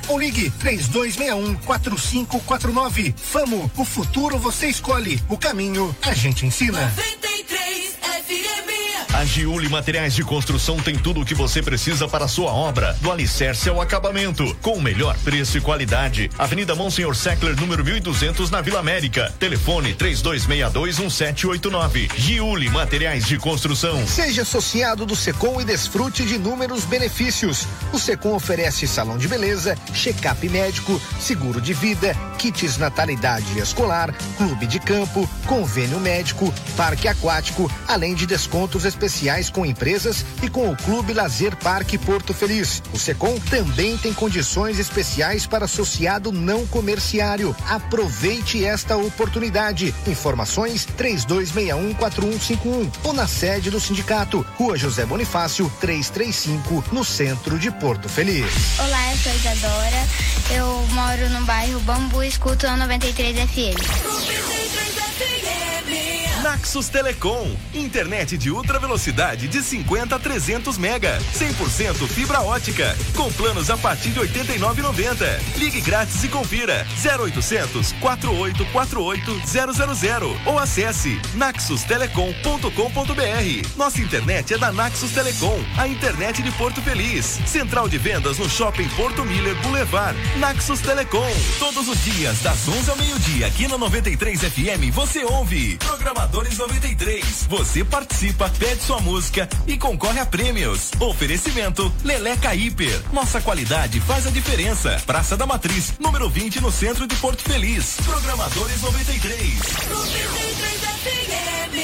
[0.08, 3.14] ou ligue três dois meia um quatro cinco quatro nove.
[3.16, 6.92] Famo, o futuro você escolhe, o caminho a gente ensina.
[6.94, 8.75] 93 FM.
[9.16, 12.94] A Giuli Materiais de Construção tem tudo o que você precisa para a sua obra,
[13.00, 16.30] do alicerce ao acabamento, com o melhor preço e qualidade.
[16.36, 19.32] Avenida Monsenhor Seckler, número 1200, na Vila América.
[19.38, 22.10] Telefone 32621789.
[22.14, 24.06] Giuli Materiais de Construção.
[24.06, 27.66] Seja associado do Secom e desfrute de inúmeros benefícios.
[27.94, 34.66] O Secom oferece salão de beleza, check-up médico, seguro de vida, kits natalidade escolar, clube
[34.66, 39.05] de campo, convênio médico, parque aquático, além de descontos especiais
[39.52, 42.82] com empresas e com o Clube Lazer Parque Porto Feliz.
[42.92, 47.54] O Secom também tem condições especiais para associado não comerciário.
[47.68, 49.94] Aproveite esta oportunidade.
[50.08, 58.08] Informações 32614151 ou na sede do sindicato, Rua José Bonifácio, 335, no centro de Porto
[58.08, 58.50] Feliz.
[58.78, 60.04] Olá, eu sou Isadora.
[60.50, 64.55] Eu moro no bairro Bambu escuto a 93 FM.
[66.56, 73.30] Naxos Telecom, internet de ultra velocidade de 50 a 300 mega, 100% fibra ótica, com
[73.32, 75.38] planos a partir de 89,90.
[75.58, 83.76] Ligue grátis e confira 0800 4848 000 ou acesse naxustelecom.com.br.
[83.76, 87.38] Nossa internet é da Naxos Telecom, a internet de Porto Feliz.
[87.44, 90.16] Central de vendas no Shopping Porto Miller Boulevard.
[90.38, 91.30] Naxos Telecom.
[91.58, 95.76] Todos os dias das 11 ao meio-dia aqui no 93 FM você ouve
[96.46, 97.46] Programadores 93.
[97.48, 100.92] Você participa, pede sua música e concorre a prêmios.
[101.00, 103.02] Oferecimento Leleca Hiper.
[103.12, 105.02] Nossa qualidade faz a diferença.
[105.06, 107.96] Praça da Matriz, número 20 no centro de Porto Feliz.
[108.04, 109.60] Programadores 93.
[109.88, 111.76] 93 FM.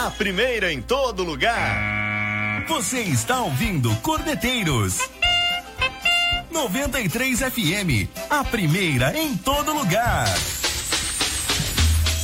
[0.00, 1.99] 93,5 A primeira em todo lugar.
[2.70, 4.96] Você está ouvindo Corneteiros.
[6.52, 10.32] 93 FM, a primeira em todo lugar.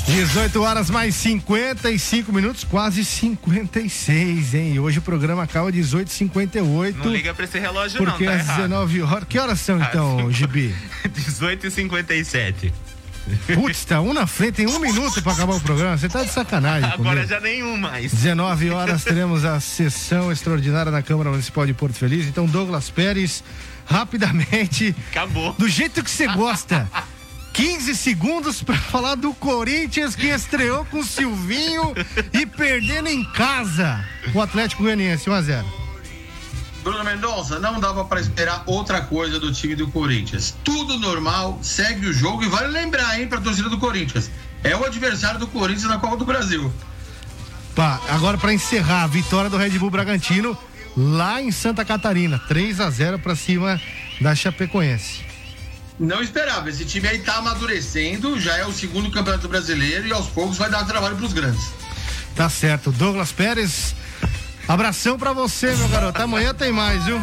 [0.07, 4.75] 18 horas mais 55 minutos, quase 56, hein?
[4.75, 6.95] E hoje o programa acaba 18h58.
[6.95, 8.63] Não liga pra esse relógio Porque não, tá às errado.
[8.69, 9.25] 19 horas.
[9.29, 10.73] Que horas são então, Gibi?
[11.13, 12.73] 18 e 57
[13.55, 15.97] Putz, tá um na frente, tem um minuto pra acabar o programa.
[15.97, 16.89] Você tá de sacanagem.
[16.91, 17.27] Agora comigo.
[17.27, 18.13] já nenhum mais.
[18.13, 22.27] 19 horas teremos a sessão extraordinária na Câmara Municipal de Porto Feliz.
[22.27, 23.43] Então, Douglas Pérez,
[23.85, 24.95] rapidamente.
[25.11, 25.53] Acabou.
[25.55, 26.89] Do jeito que você gosta.
[27.53, 31.95] 15 segundos pra falar do Corinthians que estreou com o Silvinho
[32.31, 34.05] e perdendo em casa
[34.35, 35.86] o Atlético Goianiense 1 a 0.
[36.87, 40.55] Bruno Mendonça, não dava para esperar outra coisa do time do Corinthians.
[40.63, 44.31] Tudo normal, segue o jogo e vale lembrar, hein, pra torcida do Corinthians.
[44.63, 46.73] É o adversário do Corinthians na Copa do Brasil.
[47.75, 50.57] Pá, agora pra encerrar, a vitória do Red Bull Bragantino
[50.97, 53.81] lá em Santa Catarina, 3 a 0 pra cima
[54.21, 55.25] da Chapecoense.
[55.99, 60.29] Não esperava, esse time aí tá amadurecendo, já é o segundo campeonato brasileiro e aos
[60.29, 61.69] poucos vai dar trabalho pros grandes.
[62.37, 62.93] Tá certo.
[62.93, 63.97] Douglas Pérez,
[64.69, 66.21] abração pra você, meu garoto.
[66.21, 67.21] Amanhã tem mais, viu?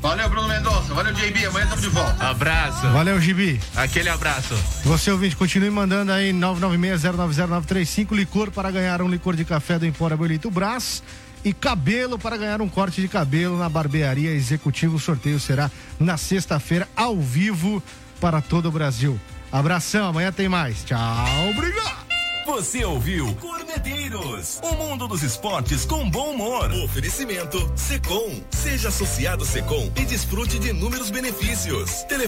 [0.00, 0.94] Valeu, Bruno Mendonça.
[0.94, 1.46] Valeu, JB.
[1.46, 2.28] Amanhã estamos de volta.
[2.28, 2.88] Abraço.
[2.88, 3.60] Valeu, Gibi.
[3.74, 4.54] Aquele abraço.
[4.84, 10.14] Você ouvinte, continue mandando aí 996090935 licor para ganhar um licor de café do Empório
[10.14, 11.02] Abuelito Brás
[11.44, 14.96] e cabelo para ganhar um corte de cabelo na barbearia executivo.
[14.96, 17.82] O sorteio será na sexta-feira ao vivo
[18.20, 19.18] para todo o Brasil.
[19.50, 20.84] Abração, amanhã tem mais.
[20.84, 22.07] Tchau, obrigado.
[22.48, 24.58] Você ouviu Corneteiros.
[24.62, 26.72] O mundo dos esportes com bom humor.
[26.82, 28.40] Oferecimento Secom.
[28.50, 32.04] Seja associado Secom e desfrute de inúmeros benefícios.